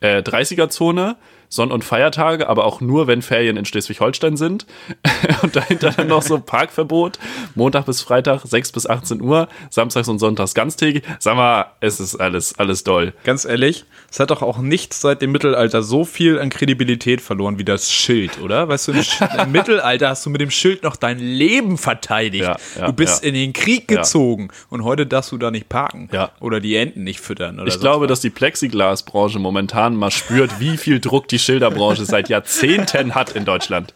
[0.00, 1.16] äh, 30er-Zone,
[1.50, 4.66] Sonn- und Feiertage, aber auch nur, wenn Ferien in Schleswig-Holstein sind.
[5.42, 7.18] und dahinter dann noch so Parkverbot,
[7.56, 11.02] Montag bis Freitag, 6 bis 18 Uhr, Samstags und Sonntags ganztägig.
[11.18, 13.12] Sag mal, es ist alles, alles doll.
[13.24, 17.58] Ganz ehrlich, es hat doch auch nichts seit dem Mittelalter so viel an Kredibilität verloren
[17.58, 18.68] wie das Schild, oder?
[18.68, 19.04] Weißt du, im,
[19.42, 22.44] im Mittelalter hast du mit dem Schild noch dein Leben verteidigt.
[22.44, 23.28] Ja, ja, du bist ja.
[23.28, 27.18] in den Krieg gezogen und heute darfst du da nicht parken oder die Enten nicht
[27.18, 27.60] füttern.
[27.66, 28.10] Ich glaube, was.
[28.10, 33.44] dass die Plexiglasbranche momentan mal spürt, wie viel Druck die Schilderbranche seit Jahrzehnten hat in
[33.44, 33.94] Deutschland.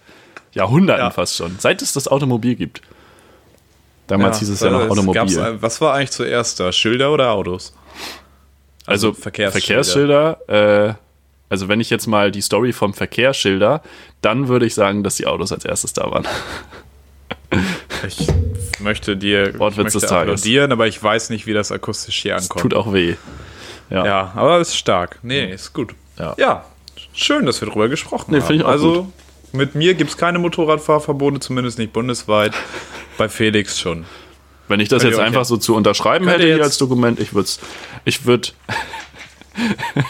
[0.53, 1.11] Jahrhunderten Ja.
[1.11, 1.57] fast schon.
[1.59, 2.80] Seit es das Automobil gibt.
[4.07, 5.57] Damals hieß es ja noch es Automobil.
[5.61, 6.70] was war eigentlich zuerst da?
[6.72, 7.72] Schilder oder Autos?
[8.86, 10.36] also also Verkehrsschilder.
[10.38, 10.88] Verkehrsschilder.
[10.90, 10.95] äh,
[11.49, 13.82] also wenn ich jetzt mal die Story vom Verkehrsschilder,
[14.20, 16.26] dann würde ich sagen, dass die Autos als erstes da waren.
[18.07, 18.26] Ich
[18.80, 20.32] möchte dir ich Wortwitz möchte des Tages.
[20.40, 22.61] applaudieren, aber ich weiß nicht, wie das akustisch hier ankommt.
[22.61, 23.14] Tut auch weh.
[23.90, 24.05] Ja.
[24.05, 25.20] Ja, aber ist stark.
[25.22, 25.95] Nee, ist gut.
[26.18, 26.34] Ja.
[26.36, 26.64] ja,
[27.14, 28.62] schön, dass wir darüber gesprochen nee, haben.
[28.62, 29.12] Also gut.
[29.52, 32.52] mit mir gibt es keine Motorradfahrverbote, zumindest nicht bundesweit.
[33.16, 34.04] Bei Felix schon.
[34.66, 37.48] Wenn ich das könnt jetzt einfach so zu unterschreiben hätte hier als Dokument, ich würde
[38.04, 38.48] ich würde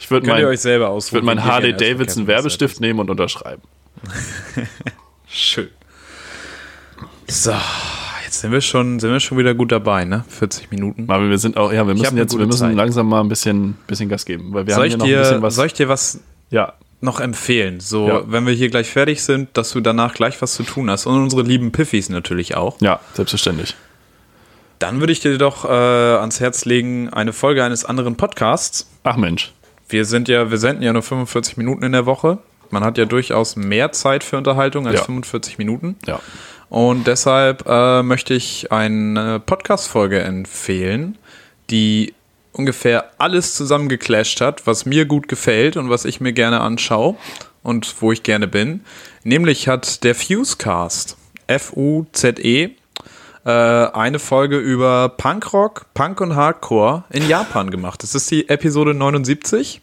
[0.00, 3.62] ich würde mein, würd mein Harley Davidson Werbestift nehmen und unterschreiben.
[5.28, 5.70] Schön.
[7.26, 7.54] So,
[8.32, 10.24] jetzt sind wir schon, sind wir schon wieder gut dabei, ne?
[10.26, 11.04] 40 Minuten.
[11.08, 12.76] Aber wir sind auch, ja, wir müssen jetzt, wir müssen Zeit.
[12.76, 15.22] langsam mal ein bisschen, bisschen Gas geben, weil wir soll haben hier noch dir, ein
[15.22, 15.54] bisschen was.
[15.54, 16.18] Soll ich dir was
[16.48, 16.72] ja.
[17.02, 17.80] noch empfehlen?
[17.80, 18.22] So, ja.
[18.26, 21.04] wenn wir hier gleich fertig sind, dass du danach gleich was zu tun hast.
[21.04, 22.80] Und unsere lieben Piffys natürlich auch.
[22.80, 23.76] Ja, selbstverständlich.
[24.78, 28.88] Dann würde ich dir doch äh, ans Herz legen, eine Folge eines anderen Podcasts.
[29.04, 29.52] Ach Mensch.
[29.90, 32.38] Wir sind ja, wir senden ja nur 45 Minuten in der Woche.
[32.70, 35.04] Man hat ja durchaus mehr Zeit für Unterhaltung als ja.
[35.04, 35.96] 45 Minuten.
[36.06, 36.18] Ja.
[36.72, 41.18] Und deshalb äh, möchte ich eine Podcast-Folge empfehlen,
[41.68, 42.14] die
[42.52, 47.16] ungefähr alles zusammengeclasht hat, was mir gut gefällt und was ich mir gerne anschaue
[47.62, 48.86] und wo ich gerne bin.
[49.22, 52.70] Nämlich hat der Fusecast, F-U-Z-E,
[53.44, 58.02] äh, eine Folge über Punkrock, Punk und Hardcore in Japan gemacht.
[58.02, 59.82] Das ist die Episode 79.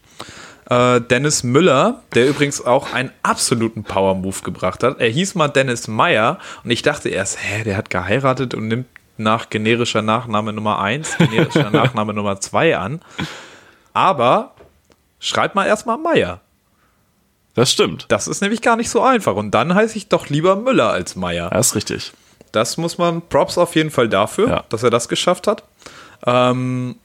[0.70, 5.00] Äh, Dennis Müller, der übrigens auch einen absoluten Power-Move gebracht hat.
[5.00, 8.88] Er hieß mal Dennis Meyer und ich dachte erst, hä, der hat geheiratet und nimmt
[9.18, 13.02] nach generischer Nachname Nummer 1, generischer Nachname Nummer 2 an.
[13.94, 14.54] Aber
[15.20, 16.40] schreibt mal erstmal Meyer.
[17.56, 18.06] Das stimmt.
[18.08, 19.36] Das ist nämlich gar nicht so einfach.
[19.36, 21.50] Und dann heiße ich doch lieber Müller als Meyer.
[21.50, 22.14] Das ist richtig.
[22.52, 24.64] Das muss man, Props auf jeden Fall dafür, ja.
[24.70, 25.64] dass er das geschafft hat.
[26.26, 26.96] Ähm,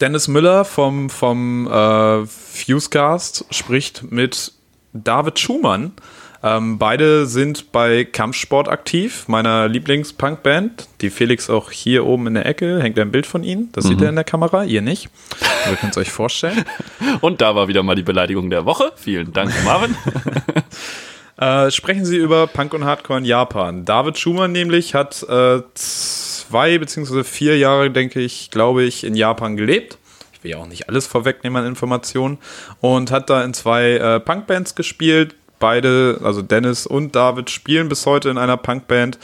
[0.00, 4.52] Dennis Müller vom, vom äh, Fusecast spricht mit
[4.92, 5.92] David Schumann.
[6.44, 12.46] Ähm, beide sind bei Kampfsport aktiv, meiner Lieblings-Punk-Band, die Felix auch hier oben in der
[12.46, 13.88] Ecke, hängt ein Bild von ihnen, das mhm.
[13.90, 15.08] sieht er in der Kamera, ihr nicht.
[15.70, 16.64] Ihr könnt es euch vorstellen.
[17.20, 18.90] Und da war wieder mal die Beleidigung der Woche.
[18.96, 19.94] Vielen Dank, Marvin.
[21.36, 23.84] äh, sprechen Sie über Punk und Hardcore in Japan.
[23.84, 25.62] David Schumann nämlich hat äh,
[26.52, 29.96] zwei beziehungsweise vier Jahre, denke ich, glaube ich, in Japan gelebt.
[30.34, 32.36] Ich will ja auch nicht alles vorwegnehmen an Informationen.
[32.82, 35.34] Und hat da in zwei äh, Punkbands gespielt.
[35.58, 39.18] Beide, also Dennis und David, spielen bis heute in einer Punkband.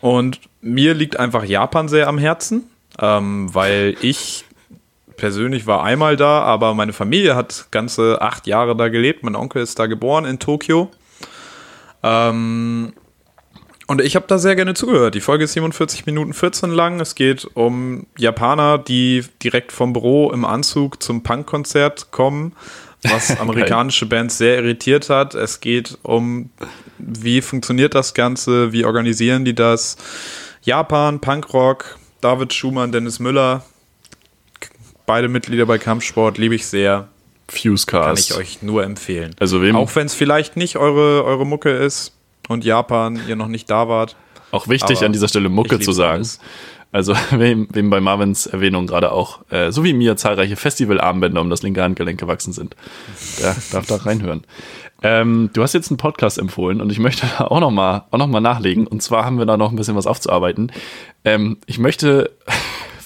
[0.00, 4.44] Und mir liegt einfach Japan sehr am Herzen, ähm, weil ich
[5.16, 9.24] persönlich war einmal da, aber meine Familie hat ganze acht Jahre da gelebt.
[9.24, 10.90] Mein Onkel ist da geboren in Tokio.
[12.04, 12.92] Ähm,
[13.86, 15.14] und ich habe da sehr gerne zugehört.
[15.14, 17.00] Die Folge ist 47 Minuten 14 lang.
[17.00, 22.54] Es geht um Japaner, die direkt vom Büro im Anzug zum Punkkonzert kommen,
[23.02, 25.34] was amerikanische Bands sehr irritiert hat.
[25.34, 26.50] Es geht um,
[26.98, 29.96] wie funktioniert das Ganze, wie organisieren die das.
[30.62, 33.64] Japan, Punkrock, David Schumann, Dennis Müller,
[35.06, 37.08] beide Mitglieder bei Kampfsport, liebe ich sehr.
[37.48, 38.06] Fusecast.
[38.06, 39.34] Kann ich euch nur empfehlen.
[39.38, 42.12] Also wem Auch wenn es vielleicht nicht eure, eure Mucke ist
[42.52, 44.16] und Japan ihr noch nicht da wart.
[44.50, 46.18] Auch wichtig an dieser Stelle Mucke zu sagen.
[46.18, 46.40] Alles.
[46.92, 51.50] Also wem, wem bei Marvins Erwähnung gerade auch, äh, so wie mir, zahlreiche Festivalarmbänder um
[51.50, 52.76] das linke Handgelenk gewachsen sind.
[53.40, 54.44] Der darf da reinhören.
[55.02, 58.86] Ähm, du hast jetzt einen Podcast empfohlen und ich möchte da auch nochmal noch nachlegen.
[58.86, 60.70] Und zwar haben wir da noch ein bisschen was aufzuarbeiten.
[61.24, 62.30] Ähm, ich möchte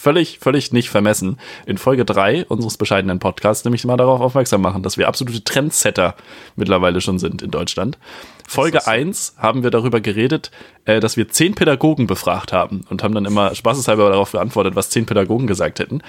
[0.07, 1.37] völlig, völlig nicht vermessen,
[1.67, 6.15] in Folge 3 unseres bescheidenen Podcasts nämlich mal darauf aufmerksam machen, dass wir absolute Trendsetter
[6.55, 7.99] mittlerweile schon sind in Deutschland.
[8.47, 8.89] Folge so?
[8.89, 10.53] 1 haben wir darüber geredet,
[10.85, 14.91] äh, dass wir zehn Pädagogen befragt haben und haben dann immer spaßeshalber darauf geantwortet, was
[14.91, 16.03] zehn Pädagogen gesagt hätten.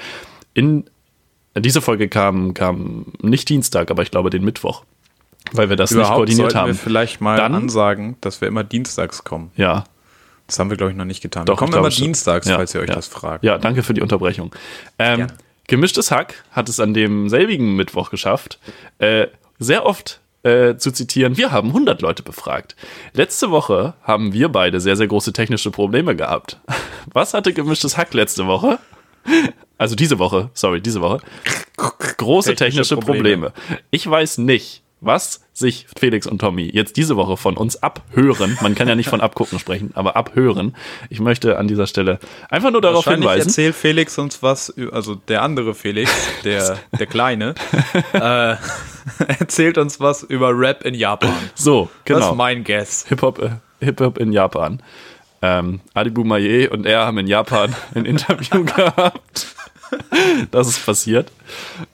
[0.54, 0.84] In
[1.58, 4.84] diese Folge kam, kam nicht Dienstag, aber ich glaube den Mittwoch
[5.54, 6.68] weil wir das Überhaupt nicht koordiniert haben.
[6.68, 9.50] wir vielleicht mal dann, ansagen, dass wir immer dienstags kommen.
[9.56, 9.86] Ja,
[10.48, 11.46] das haben wir, glaube ich, noch nicht getan.
[11.46, 12.96] Doch, wir kommen immer dienstags, ja, falls ihr euch ja.
[12.96, 13.44] das fragt.
[13.44, 14.56] Ja, danke für die Unterbrechung.
[14.98, 15.28] Ähm,
[15.68, 18.58] Gemischtes Hack hat es an dem selbigen Mittwoch geschafft,
[19.00, 19.28] äh,
[19.60, 22.76] sehr oft äh, zu zitieren, wir haben 100 Leute befragt.
[23.12, 26.60] Letzte Woche haben wir beide sehr, sehr große technische Probleme gehabt.
[27.14, 28.80] Was hatte Gemischtes Hack letzte Woche?
[29.78, 31.20] Also diese Woche, sorry, diese Woche.
[32.18, 33.52] Große technische, technische Probleme.
[33.52, 33.82] Probleme.
[33.92, 38.58] Ich weiß nicht, was sich Felix und Tommy jetzt diese Woche von uns abhören.
[38.62, 40.76] Man kann ja nicht von abgucken sprechen, aber abhören.
[41.10, 42.20] Ich möchte an dieser Stelle
[42.50, 43.48] einfach nur darauf hinweisen.
[43.48, 46.12] erzählt Felix uns was, also der andere Felix,
[46.44, 47.56] der, der Kleine,
[48.14, 48.56] äh,
[49.40, 51.34] erzählt uns was über Rap in Japan.
[51.56, 52.20] So, genau.
[52.20, 53.06] Das ist mein Guess.
[53.08, 54.82] Hip-Hop äh, Hip -Hop in Japan.
[55.42, 59.56] Ähm, Adibu Maye und er haben in Japan ein Interview gehabt.
[60.52, 61.32] das ist passiert.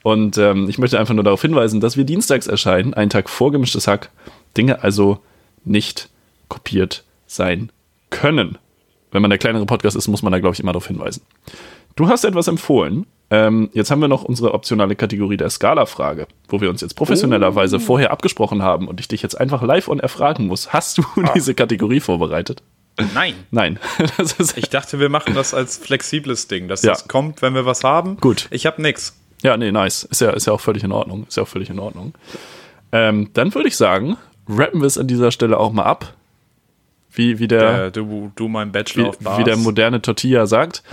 [0.03, 3.51] Und ähm, ich möchte einfach nur darauf hinweisen, dass wir dienstags erscheinen, einen Tag vor
[3.51, 4.09] gemischtes Hack,
[4.57, 5.19] Dinge also
[5.65, 6.09] nicht
[6.47, 7.71] kopiert sein
[8.09, 8.57] können.
[9.11, 11.21] Wenn man der kleinere Podcast ist, muss man da, glaube ich, immer darauf hinweisen.
[11.95, 16.61] Du hast etwas empfohlen, Ähm, jetzt haben wir noch unsere optionale Kategorie der Skala-Frage, wo
[16.61, 17.79] wir uns jetzt professionellerweise oh.
[17.79, 20.71] vorher abgesprochen haben und ich dich jetzt einfach live on erfragen muss.
[20.71, 21.31] Hast du ah.
[21.35, 22.61] diese Kategorie vorbereitet?
[23.13, 23.35] Nein.
[23.51, 23.79] Nein.
[24.55, 26.91] ich dachte, wir machen das als flexibles Ding, dass ja.
[26.91, 28.17] das kommt, wenn wir was haben.
[28.17, 28.47] Gut.
[28.51, 29.17] Ich habe nichts.
[29.41, 30.03] Ja, nee, nice.
[30.03, 31.25] Ist ja, ist ja auch völlig in Ordnung.
[31.27, 32.13] Ist ja auch völlig in Ordnung.
[32.91, 34.17] Ähm, dann würde ich sagen,
[34.47, 36.13] rappen wir es an dieser Stelle auch mal ab.
[37.11, 39.39] Wie, wie der, der du, du mein Bachelor wie, of Bars.
[39.39, 40.83] Wie der moderne Tortilla sagt.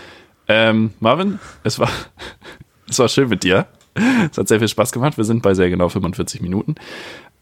[0.48, 1.90] Ähm, Marvin, es war,
[2.88, 3.66] es war schön mit dir.
[4.30, 5.16] Es hat sehr viel Spaß gemacht.
[5.16, 6.74] Wir sind bei sehr genau 45 Minuten.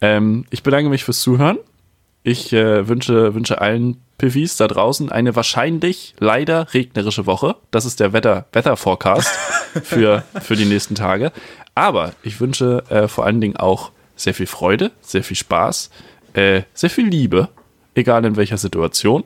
[0.01, 1.59] Ähm, ich bedanke mich fürs Zuhören.
[2.23, 7.57] Ich äh, wünsche, wünsche allen Piffis da draußen eine wahrscheinlich leider regnerische Woche.
[7.71, 9.29] Das ist der Wetter, Wetterforecast
[9.85, 11.33] für, für die nächsten Tage.
[11.75, 15.91] Aber ich wünsche äh, vor allen Dingen auch sehr viel Freude, sehr viel Spaß,
[16.33, 17.49] äh, sehr viel Liebe,
[17.95, 19.23] egal in welcher Situation.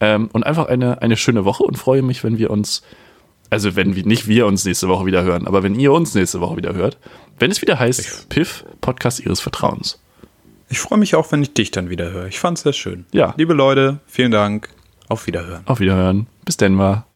[0.00, 2.82] Ähm, und einfach eine, eine schöne Woche und freue mich, wenn wir uns,
[3.50, 6.40] also wenn wir nicht wir uns nächste Woche wieder hören, aber wenn ihr uns nächste
[6.40, 6.96] Woche wieder hört,
[7.38, 10.00] wenn es wieder heißt Piff, Podcast Ihres Vertrauens.
[10.72, 12.28] Ich freue mich auch, wenn ich dich dann wieder höre.
[12.28, 13.04] Ich fand es sehr schön.
[13.12, 13.34] Ja.
[13.36, 14.70] Liebe Leute, vielen Dank.
[15.06, 15.60] Auf Wiederhören.
[15.66, 16.28] Auf Wiederhören.
[16.46, 17.04] Bis denn mal.